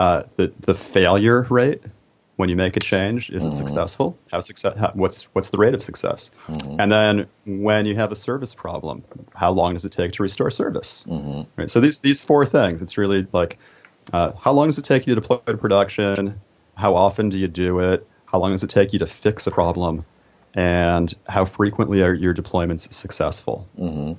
Uh, 0.00 0.22
the 0.36 0.50
the 0.60 0.74
failure 0.74 1.42
rate 1.50 1.82
when 2.36 2.48
you 2.48 2.56
make 2.56 2.74
a 2.78 2.80
change 2.80 3.28
is 3.28 3.44
it 3.44 3.50
successful? 3.52 4.16
How 4.32 4.40
success? 4.40 4.74
How, 4.78 4.92
what's 4.94 5.24
what's 5.34 5.50
the 5.50 5.58
rate 5.58 5.74
of 5.74 5.82
success? 5.82 6.30
And 6.80 6.90
then 6.90 7.26
when 7.44 7.84
you 7.84 7.96
have 7.96 8.10
a 8.10 8.16
service 8.16 8.54
problem, 8.54 9.04
how 9.34 9.50
long 9.52 9.74
does 9.74 9.84
it 9.84 9.92
take 9.92 10.12
to 10.12 10.22
restore 10.22 10.50
service? 10.50 11.04
Right. 11.54 11.68
So 11.68 11.80
these 11.80 12.00
these 12.00 12.22
four 12.22 12.46
things. 12.46 12.80
It's 12.80 12.96
really 12.96 13.26
like 13.30 13.58
uh, 14.10 14.32
how 14.32 14.52
long 14.52 14.68
does 14.68 14.78
it 14.78 14.86
take 14.86 15.06
you 15.06 15.14
to 15.14 15.20
deploy 15.20 15.36
to 15.46 15.58
production? 15.58 16.40
How 16.74 16.96
often 16.96 17.28
do 17.28 17.36
you 17.36 17.48
do 17.48 17.80
it? 17.80 18.06
How 18.24 18.38
long 18.38 18.52
does 18.52 18.64
it 18.64 18.70
take 18.70 18.94
you 18.94 19.00
to 19.00 19.06
fix 19.06 19.46
a 19.46 19.50
problem? 19.50 20.06
And 20.52 21.14
how 21.28 21.44
frequently 21.44 22.02
are 22.02 22.12
your 22.12 22.34
deployments 22.34 22.92
successful? 22.92 23.68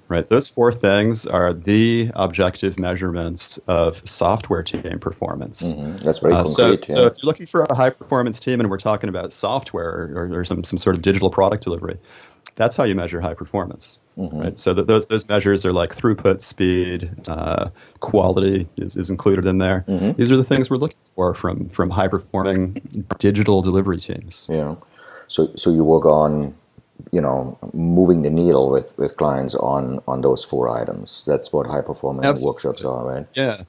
Right. 0.07 0.25
Those 0.27 0.47
four 0.47 0.71
things 0.71 1.25
are 1.25 1.53
the 1.53 2.09
objective 2.15 2.79
measurements 2.79 3.57
of 3.67 4.07
software 4.07 4.63
team 4.63 4.99
performance. 4.99 5.73
That's 5.73 6.19
very 6.19 6.33
Uh, 6.33 6.45
so, 6.45 6.69
concrete. 6.69 6.85
so 6.85 7.01
yeah. 7.01 7.07
if 7.07 7.13
you're 7.17 7.27
looking 7.27 7.47
for 7.47 7.63
a 7.63 7.75
high 7.75 7.89
performance 7.89 8.39
team 8.39 8.61
and 8.61 8.69
we're 8.69 8.77
talking 8.77 9.09
about 9.09 9.33
software 9.33 10.09
or, 10.15 10.39
or 10.39 10.45
some, 10.45 10.63
some 10.63 10.77
sort 10.77 10.95
of 10.95 11.01
digital 11.01 11.29
product 11.29 11.65
delivery, 11.65 11.97
that's 12.55 12.77
how 12.77 12.85
you 12.85 12.95
measure 12.95 13.19
high 13.19 13.33
performance. 13.33 13.99
Right? 14.15 14.57
So 14.57 14.73
that 14.73 14.87
those, 14.87 15.07
those 15.07 15.27
measures 15.27 15.65
are 15.65 15.73
like 15.73 15.95
throughput, 15.95 16.41
speed, 16.41 17.09
uh, 17.27 17.69
quality 17.99 18.69
is, 18.77 18.95
is 18.95 19.09
included 19.09 19.45
in 19.45 19.57
there. 19.57 19.83
These 19.87 20.31
are 20.31 20.37
the 20.37 20.43
things 20.43 20.69
we're 20.69 20.77
looking 20.77 20.97
for 21.15 21.33
from, 21.33 21.69
from 21.69 21.89
high 21.89 22.07
performing 22.07 23.05
digital 23.17 23.61
delivery 23.61 23.99
teams. 23.99 24.47
know 24.57 24.81
so 25.31 25.49
so 25.55 25.71
you 25.71 25.83
work 25.83 26.05
on 26.05 26.53
you 27.11 27.21
know 27.21 27.57
moving 27.73 28.21
the 28.21 28.29
needle 28.29 28.69
with 28.69 28.95
with 28.97 29.15
clients 29.17 29.55
on 29.55 30.01
on 30.07 30.21
those 30.21 30.43
four 30.43 30.69
items 30.69 31.23
that's 31.25 31.51
what 31.53 31.65
high 31.65 31.81
performance 31.81 32.27
Absolutely. 32.27 32.53
workshops 32.53 32.83
are 32.83 33.05
right 33.05 33.27
Yeah, 33.33 33.63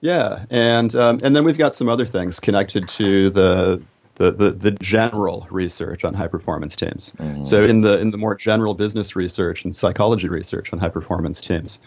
yeah, 0.00 0.44
and 0.50 0.94
um, 0.96 1.20
and 1.22 1.36
then 1.36 1.44
we've 1.44 1.58
got 1.58 1.74
some 1.74 1.88
other 1.88 2.06
things 2.06 2.40
connected 2.40 2.88
to 2.90 3.30
the. 3.30 3.82
The, 4.16 4.30
the, 4.30 4.50
the 4.52 4.70
general 4.70 5.44
research 5.50 6.04
on 6.04 6.14
high 6.14 6.28
performance 6.28 6.76
teams. 6.76 7.16
So 7.42 7.64
in 7.64 7.80
the 7.80 7.98
in 7.98 8.12
the 8.12 8.16
more 8.16 8.36
general 8.36 8.74
business 8.74 9.16
research 9.16 9.64
and 9.64 9.74
psychology 9.74 10.28
research 10.28 10.72
on 10.72 10.78
high 10.78 10.90
performance 10.90 11.40
teams, 11.40 11.82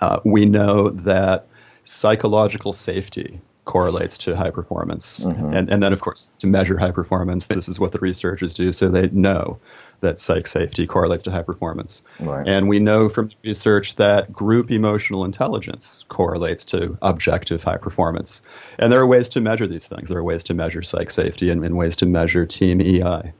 uh, 0.00 0.20
we 0.24 0.46
know 0.46 0.88
that 0.88 1.48
psychological 1.84 2.72
safety 2.72 3.42
correlates 3.64 4.18
to 4.18 4.34
high 4.34 4.50
performance, 4.50 5.24
and 5.24 5.70
and 5.70 5.82
then 5.82 5.92
of 5.92 6.00
course 6.00 6.30
to 6.38 6.46
measure 6.46 6.78
high 6.78 6.90
performance, 6.90 7.46
this 7.46 7.68
is 7.68 7.78
what 7.78 7.92
the 7.92 7.98
researchers 7.98 8.54
do, 8.54 8.72
so 8.72 8.88
they 8.88 9.08
know 9.10 9.58
that 10.00 10.18
psych 10.18 10.46
safety 10.46 10.86
correlates 10.86 11.24
to 11.24 11.30
high 11.30 11.42
performance. 11.42 12.02
Right. 12.20 12.46
And 12.46 12.68
we 12.68 12.78
know 12.78 13.08
from 13.10 13.28
the 13.28 13.34
research 13.44 13.96
that 13.96 14.32
group 14.32 14.70
emotional 14.70 15.24
intelligence 15.24 16.06
correlates 16.08 16.64
to 16.66 16.96
objective 17.02 17.62
high 17.62 17.76
performance. 17.76 18.42
And 18.78 18.90
there 18.90 19.00
are 19.00 19.06
ways 19.06 19.28
to 19.30 19.42
measure 19.42 19.66
these 19.66 19.88
things. 19.88 20.08
There 20.08 20.18
are 20.18 20.24
ways 20.24 20.44
to 20.44 20.54
measure 20.54 20.80
psych 20.82 21.10
safety 21.10 21.50
and, 21.50 21.62
and 21.62 21.76
ways 21.76 21.96
to 21.96 22.06
measure 22.06 22.46
team 22.46 22.80
EI. 22.80 23.32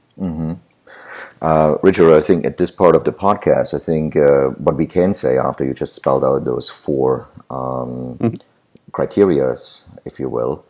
uh, 1.41 1.77
richard 1.81 2.15
i 2.15 2.21
think 2.21 2.45
at 2.45 2.57
this 2.57 2.71
part 2.71 2.95
of 2.95 3.03
the 3.03 3.11
podcast 3.11 3.73
i 3.73 3.79
think 3.79 4.15
uh, 4.15 4.49
what 4.59 4.75
we 4.77 4.85
can 4.85 5.13
say 5.13 5.37
after 5.37 5.65
you 5.65 5.73
just 5.73 5.93
spelled 5.93 6.23
out 6.23 6.45
those 6.45 6.69
four 6.69 7.27
um, 7.49 8.17
criterias 8.91 9.83
if 10.05 10.19
you 10.19 10.29
will 10.29 10.65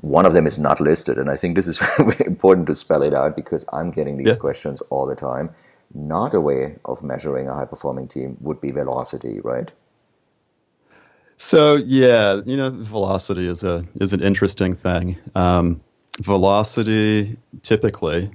one 0.00 0.26
of 0.26 0.34
them 0.34 0.46
is 0.46 0.58
not 0.58 0.80
listed 0.80 1.18
and 1.18 1.30
i 1.30 1.36
think 1.36 1.56
this 1.56 1.68
is 1.68 1.78
very 1.98 2.26
important 2.26 2.66
to 2.66 2.74
spell 2.74 3.02
it 3.02 3.14
out 3.14 3.36
because 3.36 3.66
i'm 3.72 3.90
getting 3.90 4.18
these 4.18 4.36
Yeah. 4.36 4.36
questions 4.36 4.82
all 4.90 5.06
the 5.06 5.16
time 5.16 5.50
not 5.94 6.34
a 6.34 6.40
way 6.40 6.76
of 6.84 7.02
measuring 7.02 7.48
a 7.48 7.54
high 7.54 7.66
performing 7.66 8.08
team 8.08 8.36
would 8.40 8.60
be 8.60 8.70
velocity 8.72 9.40
right 9.42 9.72
So 11.38 11.76
yeah, 11.76 12.40
you 12.46 12.56
know, 12.56 12.70
velocity 12.70 13.48
is 13.48 13.64
a 13.64 13.84
is 14.00 14.12
an 14.12 14.22
interesting 14.22 14.74
thing. 14.74 15.18
Um, 15.34 15.82
velocity, 16.20 17.38
typically, 17.62 18.30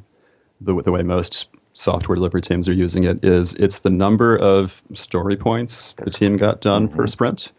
the 0.61 0.81
the 0.81 0.91
way 0.91 1.03
most 1.03 1.47
software 1.73 2.15
delivery 2.15 2.41
teams 2.41 2.69
are 2.69 2.73
using 2.73 3.05
it 3.05 3.25
is 3.25 3.53
it's 3.55 3.79
the 3.79 3.89
number 3.91 4.37
of 4.37 4.81
story 4.93 5.37
points 5.37 5.93
the 6.03 6.11
team 6.11 6.37
got 6.37 6.61
done 6.61 6.89
per 6.89 7.07
sprint. 7.07 7.51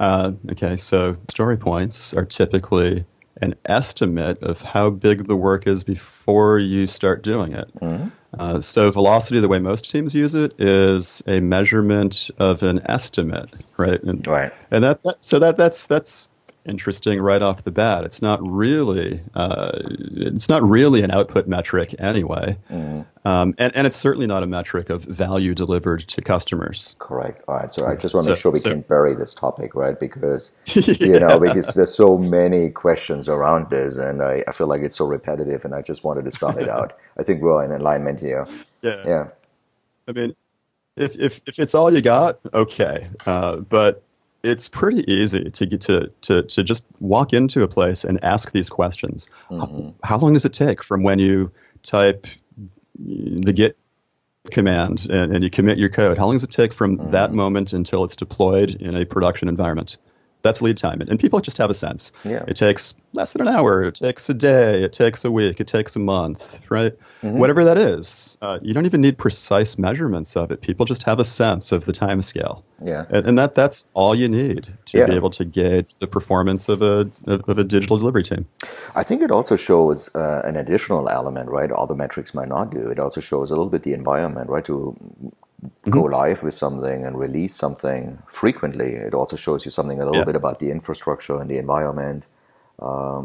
Uh, 0.00 0.32
okay, 0.52 0.76
so 0.76 1.18
story 1.28 1.58
points 1.58 2.14
are 2.14 2.24
typically 2.24 3.04
an 3.42 3.54
estimate 3.66 4.42
of 4.42 4.62
how 4.62 4.88
big 4.88 5.26
the 5.26 5.36
work 5.36 5.66
is 5.66 5.84
before 5.84 6.58
you 6.58 6.86
start 6.86 7.22
doing 7.22 7.52
it. 7.52 7.68
Mm-hmm. 7.80 8.08
Uh, 8.38 8.60
so 8.62 8.90
velocity, 8.90 9.40
the 9.40 9.48
way 9.48 9.58
most 9.58 9.90
teams 9.90 10.14
use 10.14 10.34
it, 10.34 10.58
is 10.58 11.22
a 11.26 11.40
measurement 11.40 12.30
of 12.38 12.62
an 12.62 12.80
estimate, 12.86 13.50
right? 13.76 14.02
And, 14.02 14.26
Right. 14.26 14.52
And 14.70 14.84
that, 14.84 15.02
that 15.02 15.16
so 15.24 15.38
that 15.40 15.56
that's 15.56 15.86
that's 15.86 16.30
interesting 16.70 17.20
right 17.20 17.42
off 17.42 17.64
the 17.64 17.70
bat. 17.70 18.04
It's 18.04 18.22
not 18.22 18.40
really 18.42 19.20
uh, 19.34 19.72
it's 19.84 20.48
not 20.48 20.62
really 20.62 21.02
an 21.02 21.10
output 21.10 21.46
metric 21.46 21.94
anyway, 21.98 22.56
um, 22.70 23.54
and 23.58 23.76
and 23.76 23.86
it's 23.86 23.96
certainly 23.96 24.26
not 24.26 24.42
a 24.42 24.46
metric 24.46 24.88
of 24.88 25.02
value 25.02 25.54
delivered 25.54 26.00
to 26.00 26.22
customers. 26.22 26.96
Correct. 26.98 27.42
All 27.48 27.56
right. 27.56 27.72
So 27.72 27.86
I 27.86 27.96
just 27.96 28.14
want 28.14 28.24
to 28.24 28.30
make 28.30 28.38
sure 28.38 28.52
we 28.52 28.60
so- 28.60 28.70
can 28.70 28.80
bury 28.82 29.14
this 29.14 29.34
topic, 29.34 29.74
right? 29.74 29.98
Because 29.98 30.56
you 30.74 31.18
know, 31.18 31.40
because 31.40 31.74
there's 31.74 31.94
so 31.94 32.16
many 32.16 32.70
questions 32.70 33.28
around 33.28 33.68
this, 33.70 33.96
and 33.96 34.22
I, 34.22 34.44
I 34.48 34.52
feel 34.52 34.68
like 34.68 34.82
it's 34.82 34.96
so 34.96 35.06
repetitive, 35.06 35.64
and 35.64 35.74
I 35.74 35.82
just 35.82 36.04
wanted 36.04 36.24
to 36.24 36.30
start 36.30 36.56
it 36.56 36.68
out. 36.78 36.96
I 37.18 37.24
think 37.24 37.42
we're 37.42 37.64
in 37.64 37.72
alignment 37.72 38.20
here. 38.20 38.46
Yeah. 38.80 39.02
Yeah. 39.06 39.28
I 40.08 40.12
mean, 40.12 40.34
if 40.96 41.18
if 41.18 41.40
if 41.46 41.58
it's 41.58 41.74
all 41.74 41.92
you 41.92 42.00
got, 42.00 42.40
okay. 42.54 43.08
Uh, 43.26 43.56
but 43.56 44.02
it's 44.42 44.68
pretty 44.68 45.10
easy 45.12 45.50
to 45.50 45.66
get 45.66 45.82
to, 45.82 46.12
to 46.22 46.42
to 46.42 46.62
just 46.62 46.86
walk 46.98 47.32
into 47.32 47.62
a 47.62 47.68
place 47.68 48.04
and 48.04 48.22
ask 48.24 48.52
these 48.52 48.68
questions. 48.68 49.28
How, 49.48 49.56
mm-hmm. 49.56 49.88
how 50.02 50.18
long 50.18 50.32
does 50.32 50.44
it 50.44 50.52
take 50.52 50.82
from 50.82 51.02
when 51.02 51.18
you 51.18 51.52
type 51.82 52.26
the 52.98 53.52
git 53.52 53.76
command 54.50 55.06
and, 55.10 55.34
and 55.34 55.44
you 55.44 55.50
commit 55.50 55.78
your 55.78 55.90
code? 55.90 56.18
How 56.18 56.26
long 56.26 56.34
does 56.34 56.44
it 56.44 56.50
take 56.50 56.72
from 56.72 57.10
that 57.10 57.28
mm-hmm. 57.28 57.36
moment 57.36 57.72
until 57.72 58.04
it's 58.04 58.16
deployed 58.16 58.74
in 58.74 58.96
a 58.96 59.04
production 59.04 59.48
environment? 59.48 59.98
That's 60.42 60.62
lead 60.62 60.78
time, 60.78 61.00
and 61.02 61.20
people 61.20 61.40
just 61.40 61.58
have 61.58 61.70
a 61.70 61.74
sense. 61.74 62.12
Yeah. 62.24 62.44
It 62.48 62.54
takes 62.56 62.96
less 63.12 63.32
than 63.34 63.46
an 63.46 63.54
hour. 63.54 63.84
It 63.84 63.96
takes 63.96 64.28
a 64.30 64.34
day. 64.34 64.82
It 64.82 64.92
takes 64.92 65.24
a 65.24 65.30
week. 65.30 65.60
It 65.60 65.66
takes 65.66 65.96
a 65.96 65.98
month. 65.98 66.60
Right? 66.70 66.94
Whatever 67.20 67.64
that 67.66 67.76
is, 67.76 68.38
uh, 68.40 68.58
you 68.62 68.72
don't 68.72 68.86
even 68.86 69.02
need 69.02 69.18
precise 69.18 69.76
measurements 69.78 70.36
of 70.36 70.50
it. 70.50 70.62
People 70.62 70.86
just 70.86 71.02
have 71.02 71.20
a 71.20 71.24
sense 71.24 71.72
of 71.72 71.84
the 71.84 71.92
time 71.92 72.22
scale. 72.22 72.64
Yeah. 72.82 73.04
And, 73.10 73.26
and 73.28 73.38
that 73.38 73.54
that's 73.54 73.88
all 73.92 74.14
you 74.14 74.28
need 74.28 74.68
to 74.86 74.98
Yeah. 74.98 75.06
be 75.06 75.14
able 75.16 75.28
to 75.30 75.44
gauge 75.44 75.94
the 75.98 76.06
performance 76.06 76.70
of 76.70 76.80
a 76.80 77.10
of, 77.26 77.46
of 77.48 77.58
a 77.58 77.64
digital 77.64 77.98
delivery 77.98 78.22
team. 78.22 78.46
I 78.94 79.02
think 79.02 79.20
it 79.20 79.30
also 79.30 79.56
shows 79.56 80.14
uh, 80.14 80.40
an 80.44 80.56
additional 80.56 81.08
element, 81.10 81.50
right? 81.50 81.70
All 81.70 81.86
the 81.86 81.94
metrics 81.94 82.32
might 82.32 82.48
not 82.48 82.70
do. 82.70 82.88
It 82.88 82.98
also 82.98 83.20
shows 83.20 83.50
a 83.50 83.54
little 83.54 83.68
bit 83.68 83.82
the 83.82 83.92
environment, 83.92 84.48
right? 84.48 84.64
To 84.64 84.96
go 85.88 86.02
live 86.02 86.42
with 86.42 86.54
something 86.54 87.04
and 87.04 87.18
release 87.18 87.54
something 87.54 88.18
frequently. 88.28 88.94
It 88.94 89.14
also 89.14 89.36
shows 89.36 89.64
you 89.64 89.70
something 89.70 90.00
a 90.00 90.04
little 90.06 90.20
Yeah. 90.20 90.24
bit 90.24 90.36
about 90.36 90.58
the 90.58 90.70
infrastructure 90.70 91.38
and 91.40 91.50
the 91.50 91.58
environment. 91.58 92.26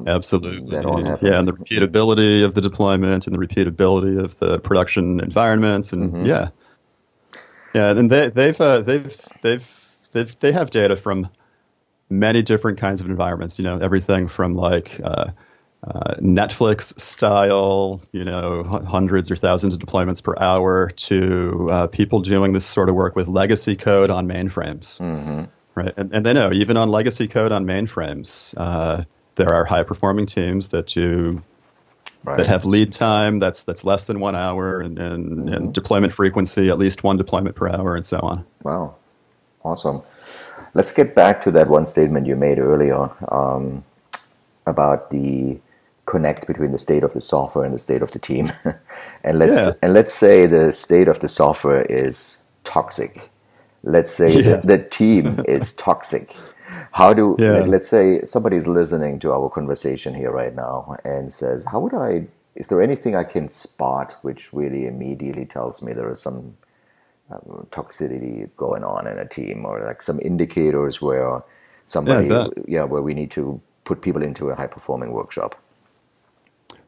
Absolutely. 0.07 0.77
all 0.85 0.97
happens. 1.01 1.29
yeah, 1.29 1.39
and 1.39 1.47
the 1.47 1.53
repeatability 1.53 2.43
of 2.43 2.55
the 2.55 2.61
deployment 2.61 3.25
and 3.27 3.33
the 3.35 3.39
repeatability 3.39 4.21
of 4.21 4.37
the 4.39 4.59
production 4.59 5.19
environments, 5.21 5.93
and 5.93 6.11
Mm-hmm. 6.11 6.25
yeah, 6.25 6.49
yeah, 7.73 7.91
and 7.91 8.09
they, 8.09 8.27
they've 8.29 8.59
uh, 8.59 8.81
they've 8.81 9.15
they've 9.41 9.67
they've 10.11 10.39
they 10.39 10.51
have 10.51 10.71
data 10.71 10.95
from 10.97 11.29
many 12.09 12.41
different 12.41 12.79
kinds 12.79 12.99
of 13.01 13.09
environments. 13.09 13.57
You 13.59 13.65
know, 13.65 13.77
everything 13.79 14.27
from 14.27 14.55
like. 14.55 14.99
Uh, 15.03 15.31
uh, 15.85 16.15
Netflix 16.15 16.99
style, 16.99 18.01
you 18.11 18.23
know, 18.23 18.63
hundreds 18.63 19.29
or 19.29 19.35
thousands 19.35 19.73
of 19.73 19.79
deployments 19.79 20.23
per 20.23 20.33
hour, 20.39 20.89
to 20.89 21.69
uh, 21.71 21.87
people 21.87 22.21
doing 22.21 22.53
this 22.53 22.65
sort 22.65 22.89
of 22.89 22.95
work 22.95 23.15
with 23.15 23.27
legacy 23.27 23.75
code 23.75 24.09
on 24.09 24.27
mainframes. 24.27 24.99
Right, 25.75 25.93
and, 25.97 26.13
and 26.13 26.25
they 26.25 26.33
know 26.33 26.51
even 26.53 26.77
on 26.77 26.89
legacy 26.89 27.27
code 27.27 27.51
on 27.51 27.65
mainframes, 27.65 28.53
uh, 28.57 29.03
there 29.35 29.53
are 29.53 29.65
high 29.65 29.83
performing 29.83 30.25
teams 30.25 30.69
that 30.69 30.87
do 30.87 31.41
Right. 32.23 32.37
that 32.37 32.47
have 32.47 32.65
lead 32.65 32.91
time 32.91 33.37
that's 33.37 33.65
that's 33.65 33.83
less 33.83 34.05
than 34.05 34.19
one 34.19 34.35
hour, 34.35 34.81
and, 34.81 34.97
and, 34.97 35.47
and 35.47 35.73
deployment 35.75 36.11
frequency 36.11 36.69
at 36.71 36.79
least 36.79 37.03
one 37.03 37.17
deployment 37.17 37.55
per 37.55 37.69
hour, 37.69 37.95
and 37.95 38.03
so 38.03 38.17
on. 38.17 38.43
Wow, 38.63 38.95
awesome. 39.63 40.01
Let's 40.73 40.91
get 40.91 41.13
back 41.13 41.41
to 41.41 41.51
that 41.51 41.67
one 41.67 41.85
statement 41.85 42.25
you 42.25 42.35
made 42.35 42.57
earlier 42.57 43.11
um, 43.31 43.83
about 44.65 45.11
the 45.11 45.59
connect 46.05 46.47
between 46.47 46.71
the 46.71 46.77
state 46.77 47.03
of 47.03 47.13
the 47.13 47.21
software 47.21 47.65
and 47.65 47.73
the 47.73 47.79
state 47.79 48.01
of 48.01 48.11
the 48.11 48.19
team. 48.19 48.51
and 49.23 49.39
let's 49.39 49.57
Yeah. 49.57 49.73
and 49.81 49.93
let's 49.93 50.13
say 50.13 50.45
the 50.47 50.71
state 50.71 51.07
of 51.07 51.19
the 51.19 51.27
software 51.27 51.83
is 51.83 52.37
toxic. 52.63 53.29
Let's 53.83 54.13
say 54.13 54.31
Yeah. 54.33 54.57
the, 54.61 54.77
the 54.77 54.79
team 54.79 55.41
is 55.47 55.73
toxic. 55.73 56.35
How 56.93 57.13
do 57.13 57.35
Yeah. 57.39 57.53
like, 57.59 57.67
let's 57.67 57.87
say 57.87 58.25
somebody's 58.25 58.67
listening 58.67 59.19
to 59.19 59.33
our 59.33 59.49
conversation 59.49 60.13
here 60.15 60.31
right 60.31 60.55
now 60.55 60.97
and 61.05 61.31
says, 61.33 61.65
"How 61.65 61.79
would 61.81 61.93
I? 61.93 62.27
Is 62.55 62.67
there 62.69 62.81
anything 62.81 63.15
I 63.15 63.23
can 63.25 63.49
spot 63.49 64.17
which 64.23 64.53
really 64.53 64.87
immediately 64.87 65.45
tells 65.45 65.81
me 65.81 65.93
there 65.93 66.11
is 66.11 66.21
some 66.21 66.55
um, 67.31 67.67
toxicity 67.71 68.49
going 68.57 68.83
on 68.83 69.07
in 69.07 69.17
a 69.19 69.25
team 69.27 69.65
or 69.65 69.83
like 69.85 70.01
some 70.01 70.19
indicators 70.21 71.01
where 71.01 71.43
somebody 71.87 72.29
bet. 72.29 72.49
yeah 72.67 72.83
where 72.83 73.01
we 73.01 73.13
need 73.13 73.31
to 73.31 73.61
put 73.85 74.01
people 74.01 74.23
into 74.23 74.49
a 74.49 74.55
high 74.55 74.67
performing 74.67 75.11
workshop 75.11 75.55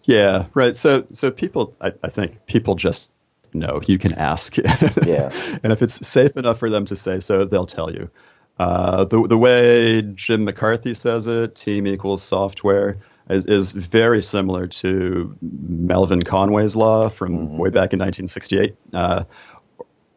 Yeah, 0.08 0.46
right. 0.54 0.76
So 0.76 1.06
so 1.12 1.32
people, 1.32 1.76
I, 1.82 1.92
I 2.02 2.08
think 2.08 2.46
people 2.46 2.76
just 2.76 3.12
know. 3.54 3.82
You 3.86 3.98
can 4.00 4.14
ask. 4.14 4.56
Yeah. 5.06 5.30
and 5.64 5.72
if 5.72 5.82
it's 5.82 6.08
safe 6.08 6.36
enough 6.38 6.60
for 6.60 6.70
them 6.70 6.86
to 6.86 6.96
say 6.96 7.20
so, 7.20 7.46
they'll 7.46 7.66
tell 7.66 7.92
you. 7.92 8.10
Uh, 8.58 9.04
the 9.04 9.28
the 9.28 9.38
way 9.38 10.02
Jim 10.02 10.46
McCarthy 10.46 10.94
says 10.94 11.28
it, 11.28 11.56
team 11.56 11.86
equals 11.88 12.24
software, 12.24 12.98
is, 13.30 13.46
is 13.46 13.72
very 13.72 14.22
similar 14.24 14.68
to 14.68 15.38
Melvin 15.42 16.22
Conway's 16.22 16.76
law 16.76 17.10
from 17.10 17.58
way 17.58 17.70
back 17.70 17.94
in 17.94 18.00
1968. 18.00 18.76
Uh, 18.94 19.24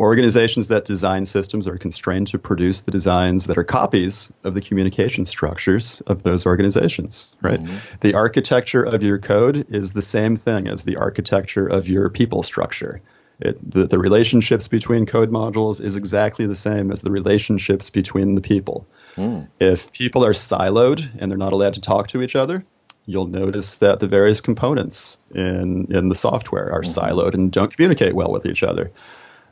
Organizations 0.01 0.69
that 0.69 0.87
design 0.87 1.27
systems 1.27 1.69
are 1.69 1.77
constrained 1.77 2.29
to 2.29 2.39
produce 2.39 2.81
the 2.81 2.91
designs 2.91 3.47
that 3.49 3.59
are 3.59 3.65
copies 3.65 4.33
of 4.43 4.55
the 4.55 4.63
communication 4.63 5.27
structures 5.27 6.01
of 6.07 6.23
those 6.23 6.47
organizations, 6.47 7.29
right? 7.43 7.63
Mm-hmm. 7.63 7.77
The 8.01 8.15
architecture 8.15 8.83
of 8.83 9.03
your 9.03 9.19
code 9.19 9.67
is 9.69 9.93
the 9.93 10.01
same 10.01 10.37
thing 10.37 10.69
as 10.69 10.85
the 10.85 10.97
architecture 10.97 11.67
of 11.67 11.87
your 11.87 12.09
people 12.09 12.43
structure. 12.43 13.03
It, 13.41 13.59
the, 13.71 13.87
the 13.87 13.99
relationships 13.99 14.69
between 14.69 15.05
code 15.05 15.31
modules 15.31 15.83
is 15.83 15.97
exactly 15.97 16.47
the 16.47 16.57
same 16.57 16.91
as 16.91 17.03
the 17.03 17.11
relationships 17.11 17.91
between 17.91 18.37
the 18.37 18.41
people. 18.41 18.87
Hmm. 19.17 19.43
If 19.59 19.93
people 19.93 20.25
are 20.25 20.33
siloed 20.33 21.07
and 21.19 21.31
they're 21.31 21.37
not 21.37 21.53
allowed 21.53 21.75
to 21.75 21.83
talk 21.83 22.09
to 22.09 22.23
each 22.23 22.37
other, 22.37 22.65
you'll 23.05 23.27
notice 23.27 23.77
that 23.77 24.01
the 24.01 24.09
various 24.09 24.41
components 24.41 25.21
in, 25.35 25.93
in 25.93 26.09
the 26.09 26.15
software 26.15 26.73
are 26.73 26.81
mm-hmm. 26.81 27.19
siloed 27.19 27.35
and 27.35 27.53
don't 27.53 27.75
communicate 27.75 28.15
well 28.15 28.33
with 28.33 28.47
each 28.47 28.63
other. 28.63 28.93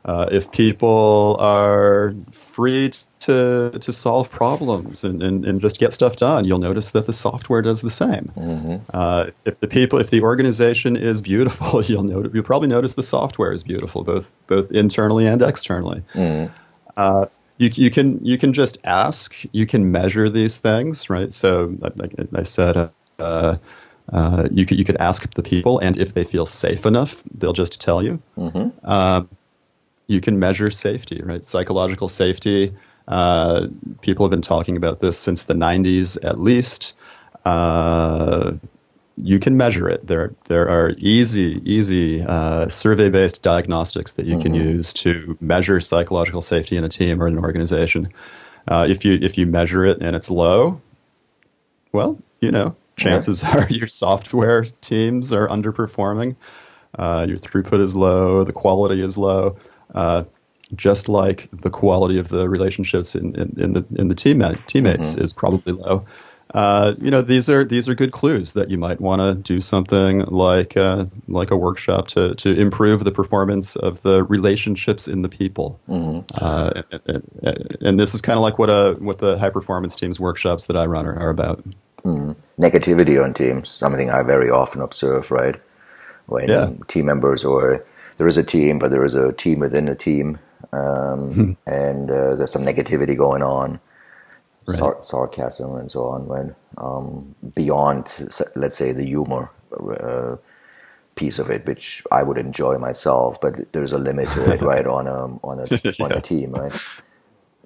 Uh, 0.08 0.26
if 0.32 0.50
people 0.50 1.36
are 1.38 2.14
free 2.32 2.90
to 3.18 3.78
to 3.78 3.92
solve 3.92 4.30
problems 4.30 5.04
and, 5.04 5.22
and, 5.22 5.44
and 5.44 5.60
just 5.60 5.78
get 5.78 5.92
stuff 5.92 6.16
done, 6.16 6.46
you'll 6.46 6.58
notice 6.58 6.92
that 6.92 7.06
the 7.06 7.12
software 7.12 7.60
does 7.60 7.82
the 7.82 7.90
same. 7.90 8.32
Uh, 8.88 9.26
if 9.44 9.60
the 9.60 9.68
people, 9.68 9.98
if 9.98 10.08
the 10.08 10.22
organization 10.22 10.96
is 10.96 11.20
beautiful, 11.20 11.82
you'll 11.88 12.04
notice, 12.04 12.32
you'll 12.32 12.42
probably 12.42 12.68
notice 12.68 12.94
the 12.94 13.02
software 13.02 13.52
is 13.52 13.64
beautiful, 13.64 14.02
both 14.02 14.40
both 14.46 14.72
internally 14.72 15.26
and 15.26 15.42
externally. 15.42 16.02
Uh, 16.96 17.26
you, 17.58 17.68
you 17.74 17.90
can 17.90 18.24
you 18.24 18.38
can 18.38 18.54
just 18.54 18.78
ask, 18.84 19.36
you 19.52 19.66
can 19.66 19.92
measure 19.92 20.30
these 20.30 20.56
things, 20.56 21.10
right? 21.10 21.30
So, 21.34 21.76
like 21.96 22.12
I 22.34 22.44
said. 22.44 22.78
Uh, 22.78 22.88
uh, 23.18 23.56
uh, 24.10 24.48
you 24.50 24.64
could 24.64 24.78
you 24.78 24.86
could 24.86 24.96
ask 24.96 25.34
the 25.34 25.42
people, 25.42 25.80
and 25.80 25.98
if 25.98 26.14
they 26.14 26.24
feel 26.24 26.46
safe 26.46 26.86
enough, 26.86 27.22
they'll 27.34 27.52
just 27.52 27.82
tell 27.82 28.02
you. 28.02 28.22
Um, 28.84 29.28
you 30.08 30.20
can 30.20 30.38
measure 30.40 30.70
safety, 30.70 31.20
right? 31.22 31.46
Psychological 31.46 32.08
safety. 32.08 32.74
Uh, 33.06 33.68
people 34.00 34.26
have 34.26 34.30
been 34.30 34.42
talking 34.42 34.76
about 34.76 34.98
this 34.98 35.18
since 35.18 35.44
the 35.44 35.54
90s 35.54 36.18
at 36.24 36.40
least. 36.40 36.96
Uh, 37.44 38.54
you 39.16 39.38
can 39.38 39.56
measure 39.56 39.88
it. 39.88 40.06
There, 40.06 40.34
there 40.46 40.68
are 40.68 40.92
easy, 40.98 41.60
easy 41.64 42.22
uh, 42.22 42.68
survey-based 42.68 43.42
diagnostics 43.42 44.14
that 44.14 44.26
you 44.26 44.38
can 44.38 44.54
use 44.54 44.92
to 44.94 45.36
measure 45.40 45.80
psychological 45.80 46.42
safety 46.42 46.76
in 46.76 46.84
a 46.84 46.88
team 46.88 47.22
or 47.22 47.28
in 47.28 47.36
an 47.36 47.44
organization. 47.44 48.12
Uh, 48.66 48.86
if 48.88 49.04
you 49.04 49.18
if 49.20 49.38
you 49.38 49.46
measure 49.46 49.84
it 49.86 49.98
and 50.02 50.14
it's 50.14 50.30
low, 50.30 50.80
well, 51.92 52.18
you 52.40 52.52
know, 52.52 52.76
chances 52.96 53.42
are 53.42 53.66
your 53.70 53.88
software 53.88 54.64
teams 54.64 55.32
are 55.32 55.48
underperforming. 55.48 56.36
Uh, 56.94 57.26
your 57.28 57.38
throughput 57.38 57.80
is 57.80 57.94
low, 57.94 58.44
the 58.44 58.52
quality 58.52 59.02
is 59.02 59.18
low, 59.18 59.56
uh, 59.94 60.24
just 60.74 61.08
like 61.08 61.48
the 61.52 61.70
quality 61.70 62.18
of 62.18 62.28
the 62.28 62.48
relationships 62.48 63.14
in, 63.14 63.34
in, 63.36 63.54
in 63.58 63.72
the 63.74 63.86
in 63.96 64.08
the 64.08 64.14
team 64.14 64.42
teammates 64.66 65.14
is 65.16 65.32
probably 65.32 65.72
low. 65.72 66.06
Uh, 66.54 66.94
you 67.00 67.10
know, 67.10 67.22
these 67.22 67.50
are 67.50 67.64
these 67.64 67.88
are 67.88 67.94
good 67.94 68.12
clues 68.12 68.54
that 68.54 68.70
you 68.70 68.78
might 68.78 69.00
want 69.00 69.20
to 69.20 69.34
do 69.34 69.60
something 69.60 70.20
like 70.26 70.76
uh, 70.76 71.06
like 71.28 71.50
a 71.50 71.56
workshop 71.56 72.08
to 72.08 72.34
to 72.36 72.52
improve 72.60 73.04
the 73.04 73.12
performance 73.12 73.76
of 73.76 74.02
the 74.02 74.24
relationships 74.24 75.08
in 75.08 75.22
the 75.22 75.28
people. 75.30 75.80
Uh, 76.34 76.82
and, 76.92 77.02
and, 77.42 77.78
and 77.82 78.00
this 78.00 78.14
is 78.14 78.22
kind 78.22 78.38
of 78.38 78.42
like 78.42 78.58
what 78.58 78.70
a 78.70 78.96
what 79.00 79.18
the 79.18 79.38
high 79.38 79.50
performance 79.50 79.96
teams 79.96 80.20
workshops 80.20 80.66
that 80.66 80.76
I 80.76 80.86
run 80.86 81.06
are, 81.06 81.18
are 81.18 81.30
about. 81.30 81.64
negativity 82.60 83.22
on 83.22 83.34
teams, 83.34 83.70
something 83.70 84.10
I 84.10 84.22
very 84.22 84.50
often 84.50 84.82
observe, 84.82 85.30
right? 85.30 85.56
When 86.26 86.48
Yeah. 86.48 86.70
team 86.88 87.06
members 87.06 87.44
or 87.44 87.84
there 88.18 88.28
is 88.28 88.36
a 88.36 88.44
team, 88.44 88.78
but 88.78 88.90
there 88.90 89.04
is 89.04 89.14
a 89.14 89.32
team 89.32 89.60
within 89.60 89.88
a 89.88 89.94
team, 89.94 90.38
um, 90.72 91.56
and 91.66 92.10
uh, 92.10 92.36
there's 92.36 92.52
some 92.52 92.64
negativity 92.64 93.16
going 93.16 93.42
on, 93.42 93.80
sar- 94.68 95.02
sarcasm 95.02 95.76
and 95.76 95.90
so 95.90 96.06
on, 96.06 96.26
right? 96.26 96.54
Um, 96.78 97.34
beyond, 97.54 98.08
let's 98.56 98.76
say, 98.76 98.92
the 98.92 99.04
humor 99.04 99.48
uh, 100.00 100.36
piece 101.16 101.38
of 101.38 101.50
it, 101.50 101.66
which 101.66 102.02
I 102.12 102.22
would 102.22 102.38
enjoy 102.38 102.78
myself, 102.78 103.40
but 103.40 103.72
there's 103.72 103.92
a 103.92 103.98
limit 103.98 104.28
to 104.30 104.52
it, 104.52 104.62
right? 104.72 104.86
On 104.86 105.06
a 105.06 105.26
on 105.46 105.60
a 105.60 105.68
on 106.04 106.12
a 106.12 106.20
team, 106.20 106.52
right? 106.52 106.74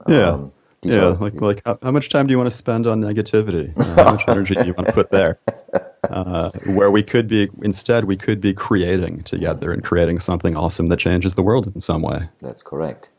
Yeah. 0.07 0.31
Um, 0.31 0.53
these 0.83 0.95
yeah, 0.95 1.07
are- 1.07 1.14
like 1.14 1.40
like 1.40 1.62
how, 1.64 1.79
how 1.83 1.90
much 1.90 2.09
time 2.09 2.27
do 2.27 2.33
you 2.33 2.38
want 2.38 2.51
to 2.51 2.57
spend 2.57 2.87
on 2.87 3.01
negativity? 3.01 3.73
Uh, 3.92 4.05
how 4.05 4.12
much 4.12 4.25
energy 4.29 4.55
do 4.55 4.64
you 4.64 4.75
want 4.75 4.87
to 4.87 4.92
put 4.92 5.11
there? 5.11 5.38
Uh, 6.09 6.51
where 6.66 6.90
we 6.90 7.03
could 7.03 7.29
be 7.29 7.49
instead, 7.62 8.05
we 8.05 8.16
could 8.16 8.40
be 8.40 8.53
creating 8.53 9.23
together 9.23 9.73
and 9.73 9.85
creating 9.85 10.18
something 10.18 10.57
awesome 10.57 10.88
that 10.88 10.99
changes 10.99 11.35
the 11.35 11.42
world 11.42 11.71
in 11.75 11.81
some 11.81 12.03
way. 12.03 12.29
That's 12.40 12.62
correct. 12.62 13.11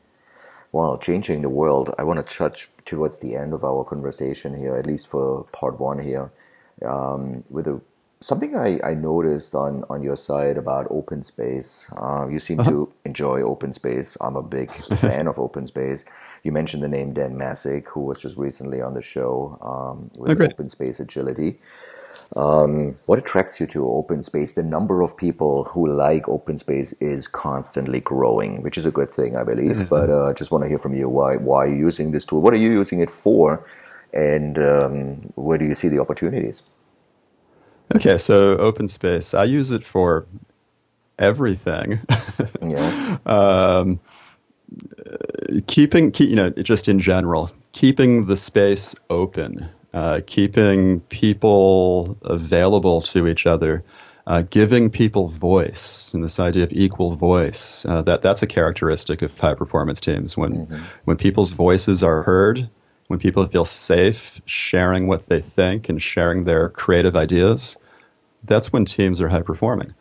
Well, 0.74 0.98
changing 0.98 1.44
the 1.44 1.50
world, 1.50 1.94
I 2.00 2.04
want 2.04 2.20
to 2.20 2.36
touch 2.36 2.68
towards 2.86 3.20
the 3.20 3.36
end 3.36 3.54
of 3.54 3.64
our 3.64 3.84
conversation 3.84 4.58
here, 4.58 4.76
at 4.76 4.88
least 4.88 5.08
for 5.08 5.44
part 5.52 5.80
one 5.80 6.00
here, 6.00 6.32
um, 6.84 7.44
with 7.50 7.68
a, 7.68 7.80
something 8.20 8.56
I, 8.56 8.80
I 8.84 8.96
noticed 8.96 9.54
on, 9.54 9.86
on 9.90 10.02
your 10.02 10.16
site 10.16 10.58
about 10.58 10.88
open 10.90 11.22
space. 11.22 11.86
Uh, 11.96 12.28
you 12.28 12.40
seem 12.40 12.58
to 12.64 12.92
enjoy 13.06 13.42
open 13.42 13.72
space. 13.72 14.18
I'm 14.20 14.36
a 14.36 14.42
big 14.42 14.72
fan 15.00 15.28
of 15.28 15.38
open 15.38 15.68
space. 15.68 16.06
You 16.44 16.52
mentioned 16.52 16.84
the 16.84 16.90
name 16.90 17.14
Dan 17.14 17.36
Mezick, 17.38 17.88
who 17.88 18.02
was 18.02 18.22
just 18.22 18.38
recently 18.38 18.82
on 18.82 18.94
the 18.94 19.02
show 19.02 19.58
um, 19.62 20.12
with 20.18 20.42
Oh, 20.42 20.46
open 20.46 20.70
space 20.70 21.00
agility. 21.00 21.58
Um, 22.36 22.96
what 23.06 23.18
attracts 23.18 23.60
you 23.60 23.68
to 23.68 23.88
open 23.88 24.22
space? 24.24 24.54
The 24.54 24.64
number 24.64 25.02
of 25.02 25.16
people 25.16 25.64
who 25.66 25.92
like 25.92 26.28
open 26.28 26.58
space 26.58 26.94
is 26.94 27.28
constantly 27.28 28.02
growing, 28.02 28.62
which 28.62 28.78
is 28.78 28.86
a 28.86 28.92
good 28.92 29.10
thing, 29.10 29.38
I 29.38 29.44
believe. 29.44 29.90
But 29.90 30.10
uh, 30.10 30.34
just 30.34 30.52
want 30.52 30.64
to 30.64 30.70
hear 30.70 30.78
from 30.78 30.94
you 30.94 31.10
why 31.10 31.38
why 31.38 31.66
are 31.66 31.68
you 31.68 31.78
using 31.78 32.12
this 32.12 32.26
tool? 32.26 32.42
What 32.42 32.54
are 32.54 32.58
you 32.58 32.72
using 32.72 33.00
it 33.02 33.10
for? 33.10 33.66
And 34.14 34.60
um, 34.60 35.32
where 35.36 35.58
do 35.58 35.66
you 35.66 35.76
see 35.76 35.88
the 35.88 36.00
opportunities? 36.00 36.62
Okay, 37.96 38.18
so 38.18 38.58
open 38.58 38.88
space, 38.88 39.34
I 39.34 39.46
use 39.46 39.72
it 39.72 39.84
for 39.84 40.26
everything. 41.20 42.02
Yeah, 42.62 43.18
um, 43.26 44.00
keeping, 45.68 46.12
keep, 46.12 46.30
you 46.30 46.36
know, 46.36 46.50
just 46.50 46.88
in 46.88 47.00
general, 47.00 47.50
keeping 47.72 48.26
the 48.26 48.38
space 48.38 48.96
open, 49.10 49.70
uh, 49.94 50.22
keeping 50.26 51.00
people 51.02 52.18
available 52.22 53.02
to 53.02 53.28
each 53.28 53.46
other, 53.46 53.84
uh, 54.26 54.42
giving 54.50 54.90
people 54.90 55.28
voice, 55.28 56.14
and 56.14 56.24
this 56.24 56.40
idea 56.40 56.64
of 56.64 56.74
equal 56.74 57.12
voice. 57.12 57.86
Uh, 57.86 58.02
that 58.04 58.22
that's 58.22 58.42
a 58.42 58.48
characteristic 58.48 59.22
of 59.22 59.38
high 59.38 59.56
performance 59.56 60.00
teams. 60.00 60.38
When 60.38 60.54
when 61.04 61.18
people's 61.18 61.52
voices 61.52 62.04
are 62.04 62.24
heard, 62.24 62.70
when 63.08 63.20
people 63.20 63.46
feel 63.46 63.66
safe 63.66 64.42
sharing 64.46 65.08
what 65.08 65.28
they 65.28 65.42
think 65.42 65.90
and 65.90 66.02
sharing 66.02 66.46
their 66.46 66.70
creative 66.70 67.16
ideas, 67.16 67.78
that's 68.44 68.72
when 68.72 68.86
teams 68.86 69.22
are 69.22 69.28
high 69.28 69.42
performing. 69.42 69.94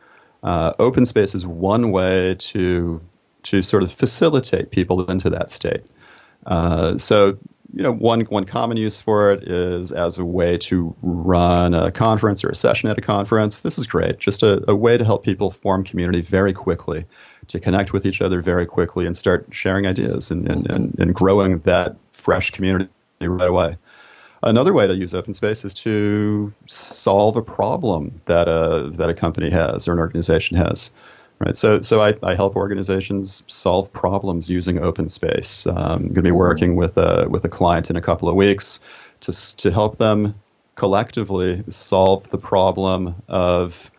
Uh, 0.42 0.72
open 0.78 1.06
space 1.06 1.34
is 1.34 1.46
one 1.46 1.92
way 1.92 2.34
to 2.36 3.00
to 3.42 3.62
sort 3.62 3.82
of 3.82 3.92
facilitate 3.92 4.70
people 4.70 5.10
into 5.10 5.30
that 5.30 5.50
state. 5.50 5.82
Uh, 6.46 6.98
so, 6.98 7.38
you 7.72 7.82
know, 7.82 7.92
one 7.92 8.20
one 8.22 8.44
common 8.44 8.76
use 8.76 9.00
for 9.00 9.32
it 9.32 9.44
is 9.44 9.92
as 9.92 10.18
a 10.18 10.24
way 10.24 10.58
to 10.58 10.94
run 11.02 11.74
a 11.74 11.90
conference 11.90 12.44
or 12.44 12.50
a 12.50 12.54
session 12.54 12.90
at 12.90 12.98
a 12.98 13.00
conference. 13.00 13.60
This 13.60 13.78
is 13.78 13.86
great, 13.86 14.18
just 14.18 14.42
a, 14.42 14.62
a 14.68 14.76
way 14.76 14.98
to 14.98 15.04
help 15.04 15.24
people 15.24 15.50
form 15.50 15.84
community 15.84 16.20
very 16.20 16.52
quickly, 16.52 17.04
to 17.48 17.60
connect 17.60 17.92
with 17.92 18.04
each 18.04 18.20
other 18.20 18.40
very 18.40 18.66
quickly, 18.66 19.06
and 19.06 19.16
start 19.16 19.46
sharing 19.50 19.86
ideas 19.86 20.30
and 20.30 20.48
and, 20.50 20.70
and, 20.70 20.98
and 20.98 21.14
growing 21.14 21.60
that 21.60 21.96
fresh 22.10 22.50
community 22.50 22.90
right 23.20 23.48
away. 23.48 23.76
Another 24.42 24.74
way 24.74 24.88
to 24.88 24.94
use 24.94 25.14
open 25.14 25.34
space 25.34 25.64
is 25.64 25.72
to 25.74 26.52
solve 26.66 27.36
a 27.36 27.42
problem 27.42 28.20
that 28.26 28.48
a 28.48 28.90
that 28.94 29.08
a 29.08 29.14
company 29.14 29.50
has 29.50 29.86
or 29.86 29.92
an 29.92 29.98
organization 30.00 30.56
has. 30.56 30.92
Right. 31.44 31.56
So 31.56 31.80
so 31.80 32.00
I, 32.00 32.14
I 32.22 32.36
help 32.36 32.54
organizations 32.54 33.44
solve 33.48 33.92
problems 33.92 34.48
using 34.48 34.78
open 34.78 35.08
space. 35.08 35.66
Um, 35.66 35.76
I'm 35.76 36.02
going 36.02 36.14
to 36.14 36.22
be 36.22 36.30
working 36.30 36.76
with 36.76 36.96
a 36.98 37.26
with 37.28 37.44
a 37.44 37.48
client 37.48 37.90
in 37.90 37.96
a 37.96 38.00
couple 38.00 38.28
of 38.28 38.36
weeks 38.36 38.78
to 39.20 39.32
to 39.56 39.72
help 39.72 39.98
them 39.98 40.36
collectively 40.76 41.64
solve 41.68 42.30
the 42.30 42.38
problem 42.38 43.16
of 43.26 43.90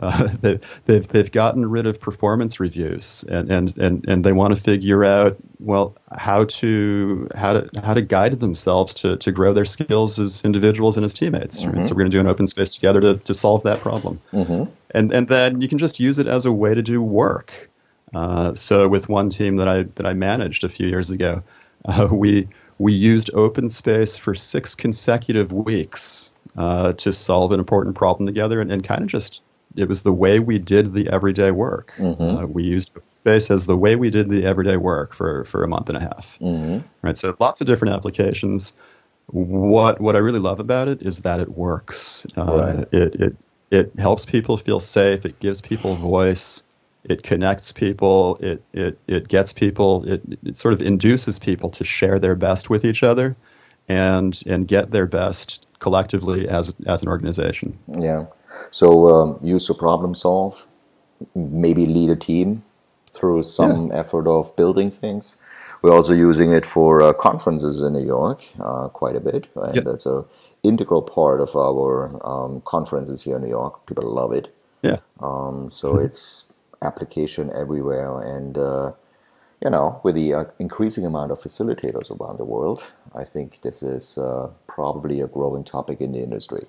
uh, 0.00 0.28
they, 0.40 0.58
they've 0.86 1.06
they've 1.06 1.30
gotten 1.30 1.68
rid 1.70 1.86
of 1.86 2.00
performance 2.00 2.58
reviews 2.58 3.24
and 3.28 3.50
and 3.50 3.78
and, 3.78 4.08
and 4.08 4.24
they 4.24 4.32
want 4.32 4.54
to 4.54 4.60
figure 4.60 5.04
out 5.04 5.36
well 5.58 5.94
how 6.16 6.44
to 6.44 7.28
how 7.36 7.52
to 7.52 7.80
how 7.80 7.94
to 7.94 8.02
guide 8.02 8.32
themselves 8.40 8.94
to, 8.94 9.16
to 9.18 9.30
grow 9.30 9.52
their 9.52 9.66
skills 9.66 10.18
as 10.18 10.44
individuals 10.44 10.96
and 10.96 11.04
as 11.04 11.14
teammates. 11.14 11.64
right? 11.64 11.84
So 11.84 11.94
we're 11.94 12.00
going 12.00 12.10
to 12.10 12.16
do 12.16 12.20
an 12.20 12.26
open 12.26 12.46
space 12.46 12.70
together 12.70 13.00
to, 13.00 13.16
to 13.18 13.34
solve 13.34 13.62
that 13.64 13.80
problem, 13.80 14.20
and 14.90 15.12
and 15.12 15.28
then 15.28 15.60
you 15.60 15.68
can 15.68 15.78
just 15.78 16.00
use 16.00 16.18
it 16.18 16.26
as 16.26 16.46
a 16.46 16.52
way 16.52 16.74
to 16.74 16.82
do 16.82 17.02
work. 17.02 17.68
Uh, 18.12 18.54
so 18.54 18.88
with 18.88 19.08
one 19.08 19.28
team 19.28 19.56
that 19.56 19.68
I 19.68 19.82
that 19.82 20.06
I 20.06 20.14
managed 20.14 20.64
a 20.64 20.68
few 20.68 20.88
years 20.88 21.10
ago, 21.10 21.42
uh, 21.84 22.08
we 22.10 22.48
we 22.78 22.94
used 22.94 23.30
open 23.34 23.68
space 23.68 24.16
for 24.16 24.34
six 24.34 24.74
consecutive 24.74 25.52
weeks 25.52 26.32
uh, 26.56 26.94
to 26.94 27.12
solve 27.12 27.52
an 27.52 27.60
important 27.60 27.96
problem 27.96 28.26
together, 28.26 28.60
and, 28.60 28.72
and 28.72 28.82
kind 28.82 29.02
of 29.02 29.08
just 29.08 29.42
it 29.76 29.88
was 29.88 30.02
the 30.02 30.12
way 30.12 30.38
we 30.40 30.58
did 30.58 30.92
the 30.92 31.10
everyday 31.10 31.50
work. 31.50 31.94
Uh, 31.98 32.46
we 32.46 32.64
used 32.64 32.98
space 33.10 33.50
as 33.50 33.66
the 33.66 33.76
way 33.76 33.96
we 33.96 34.10
did 34.10 34.28
the 34.28 34.44
everyday 34.44 34.76
work 34.76 35.14
for 35.14 35.44
for 35.44 35.62
a 35.62 35.68
month 35.68 35.88
and 35.88 35.96
a 35.96 36.00
half. 36.00 36.38
Right, 37.02 37.16
so 37.16 37.34
lots 37.38 37.60
of 37.60 37.66
different 37.66 37.94
applications. 37.94 38.74
What 39.26 40.00
what 40.00 40.16
I 40.16 40.18
really 40.18 40.40
love 40.40 40.58
about 40.60 40.88
it 40.88 41.02
is 41.02 41.18
that 41.20 41.40
it 41.40 41.48
works. 41.48 42.26
Uh, 42.36 42.44
Right. 42.44 42.88
It 42.92 43.14
it 43.20 43.36
it 43.70 43.92
helps 43.98 44.24
people 44.24 44.56
feel 44.56 44.80
safe. 44.80 45.24
It 45.24 45.38
gives 45.38 45.60
people 45.60 45.94
voice. 45.94 46.64
It 47.04 47.22
connects 47.22 47.72
people. 47.72 48.36
It 48.40 48.62
it 48.72 48.98
it 49.06 49.28
gets 49.28 49.52
people. 49.52 50.04
It 50.10 50.22
it 50.44 50.56
sort 50.56 50.74
of 50.74 50.82
induces 50.82 51.38
people 51.38 51.70
to 51.70 51.84
share 51.84 52.18
their 52.18 52.34
best 52.34 52.68
with 52.68 52.84
each 52.84 53.02
other, 53.04 53.36
and 53.88 54.38
and 54.46 54.66
get 54.66 54.90
their 54.90 55.06
best 55.06 55.66
collectively 55.78 56.48
as 56.48 56.74
as 56.86 57.02
an 57.02 57.08
organization. 57.08 57.78
yeah. 57.96 58.26
So 58.70 59.08
um, 59.08 59.38
use 59.42 59.66
to 59.66 59.74
problem 59.74 60.14
solve, 60.14 60.66
maybe 61.34 61.86
lead 61.86 62.10
a 62.10 62.16
team 62.16 62.62
through 63.12 63.42
some 63.42 63.90
effort 63.92 64.26
of 64.26 64.54
building 64.56 64.90
things. 64.90 65.36
We're 65.82 65.94
also 65.94 66.12
using 66.12 66.52
it 66.52 66.66
for 66.66 67.02
uh, 67.02 67.12
conferences 67.12 67.80
in 67.80 67.94
New 67.94 68.04
York 68.04 68.44
uh, 68.60 68.88
quite 68.88 69.16
a 69.16 69.20
bit? 69.20 69.48
Yep. 69.74 69.84
That's 69.84 70.06
a 70.06 70.24
integral 70.62 71.02
part 71.02 71.40
of 71.40 71.56
our 71.56 72.20
um, 72.26 72.60
conferences 72.62 73.22
here 73.22 73.36
in 73.36 73.42
New 73.42 73.48
York. 73.48 73.86
People 73.86 74.04
love 74.04 74.32
it. 74.32 74.54
Yeah. 74.82 74.98
Um, 75.20 75.70
so 75.70 75.96
it's 75.96 76.44
application 76.82 77.50
everywhere, 77.54 78.20
and 78.22 78.56
uh, 78.56 78.92
you 79.62 79.70
know, 79.70 80.00
with 80.02 80.14
the 80.14 80.34
uh, 80.34 80.44
increasing 80.58 81.04
amount 81.04 81.30
of 81.32 81.40
facilitators 81.40 82.10
around 82.10 82.38
the 82.38 82.44
world, 82.44 82.92
I 83.14 83.24
think 83.24 83.60
this 83.62 83.82
is 83.82 84.16
uh, 84.16 84.48
probably 84.66 85.20
a 85.20 85.26
growing 85.26 85.64
topic 85.64 86.00
in 86.00 86.12
the 86.12 86.22
industry. 86.22 86.66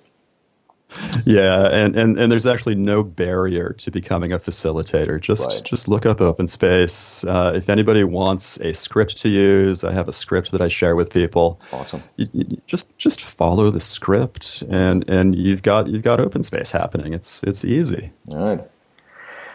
Yeah, 1.26 1.68
and, 1.70 1.96
and, 1.96 2.18
and 2.18 2.32
there's 2.32 2.46
actually 2.46 2.74
no 2.74 3.04
barrier 3.04 3.74
to 3.78 3.90
becoming 3.90 4.32
a 4.32 4.38
facilitator. 4.38 5.20
Just 5.20 5.46
Right. 5.48 5.64
just 5.64 5.88
look 5.88 6.06
up 6.06 6.20
open 6.20 6.46
space. 6.46 7.24
Uh, 7.24 7.52
if 7.54 7.70
anybody 7.70 8.04
wants 8.04 8.58
a 8.60 8.74
script 8.74 9.18
to 9.18 9.28
use, 9.28 9.84
I 9.84 9.92
have 9.92 10.08
a 10.08 10.12
script 10.12 10.52
that 10.52 10.60
I 10.60 10.68
share 10.68 10.96
with 10.96 11.12
people. 11.12 11.60
Awesome. 11.72 12.02
You, 12.16 12.26
you 12.32 12.62
just 12.66 12.96
just 12.98 13.20
follow 13.20 13.70
the 13.70 13.80
script, 13.80 14.62
and, 14.70 15.08
and 15.08 15.34
you've 15.34 15.62
got 15.62 15.86
you've 15.88 16.02
got 16.02 16.20
open 16.20 16.42
space 16.42 16.72
happening. 16.72 17.14
It's 17.14 17.42
it's 17.44 17.64
easy. 17.64 18.10
All 18.30 18.38
right. 18.56 18.64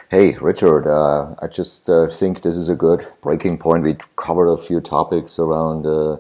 Hey, 0.10 0.38
Richard, 0.40 0.88
uh, 0.88 1.36
I 1.42 1.48
just 1.48 1.90
uh, 1.90 2.08
think 2.10 2.42
this 2.42 2.56
is 2.56 2.70
a 2.70 2.76
good 2.76 3.06
breaking 3.22 3.58
point. 3.58 3.84
We 3.84 3.98
covered 4.16 4.48
a 4.48 4.58
few 4.58 4.80
topics 4.80 5.38
around 5.38 5.86
uh, 5.86 6.18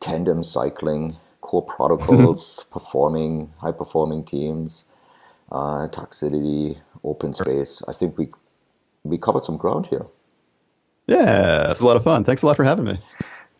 tandem 0.00 0.42
cycling, 0.42 1.16
core 1.48 1.62
protocols, 1.62 2.64
performing, 2.70 3.52
high 3.62 3.72
performing 3.72 4.22
teams, 4.22 4.92
uh, 5.50 5.88
toxicity, 5.88 6.78
open 7.02 7.32
space. 7.32 7.82
I 7.88 7.94
think 7.94 8.18
we 8.18 8.28
we 9.02 9.16
covered 9.16 9.44
some 9.44 9.56
ground 9.56 9.86
here. 9.86 10.06
Yeah, 11.06 11.70
it's 11.70 11.80
a 11.80 11.86
lot 11.86 11.96
of 11.96 12.04
fun. 12.04 12.24
Thanks 12.24 12.42
a 12.42 12.46
lot 12.46 12.56
for 12.56 12.64
having 12.64 12.84
me. 12.84 12.98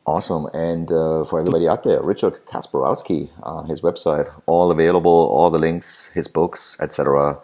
Awesome. 0.05 0.47
And 0.53 0.91
uh, 0.93 1.25
for 1.25 1.41
everybody 1.41 1.67
out 1.67 1.83
there, 1.83 2.01
Richard 2.03 2.35
Kasperowski, 2.47 3.31
uh, 3.43 3.63
his 3.63 3.81
website, 3.81 4.29
all 4.47 4.71
available, 4.71 5.19
all 5.37 5.51
the 5.51 5.59
links, 5.59 6.11
his 6.15 6.29
books, 6.29 6.77
etc., 6.81 7.39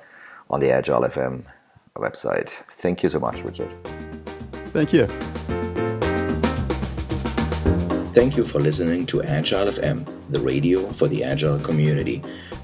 on 0.51 0.61
the 0.61 0.71
Agile 0.71 1.03
FM 1.03 1.45
website. 1.97 2.51
Thank 2.83 3.03
you 3.03 3.09
so 3.09 3.19
much, 3.19 3.43
Richard. 3.43 3.71
Thank 4.73 4.93
you. 4.93 5.09
Thank 8.15 8.37
you 8.37 8.45
for 8.45 8.61
listening 8.61 9.07
to 9.07 9.25
Agile 9.25 9.67
FM, 9.67 10.07
the 10.31 10.39
radio 10.39 10.89
for 10.89 11.09
the 11.09 11.25
Agile 11.25 11.59
community. 11.59 12.23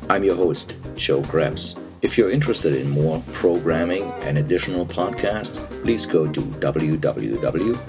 I'm 0.09 0.23
your 0.23 0.37
host, 0.37 0.77
Joe 0.95 1.23
Krebs. 1.23 1.75
If 2.03 2.17
you're 2.17 2.31
interested 2.31 2.77
in 2.77 2.89
more 2.89 3.21
programming 3.33 4.13
and 4.23 4.39
additional 4.39 4.87
podcasts, 4.87 5.59
please 5.83 6.07
go 6.07 6.31
to 6.31 6.41
www.agile.fm. 6.41 7.81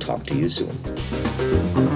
Talk 0.00 0.26
to 0.26 0.34
you 0.34 0.50
soon. 0.50 1.87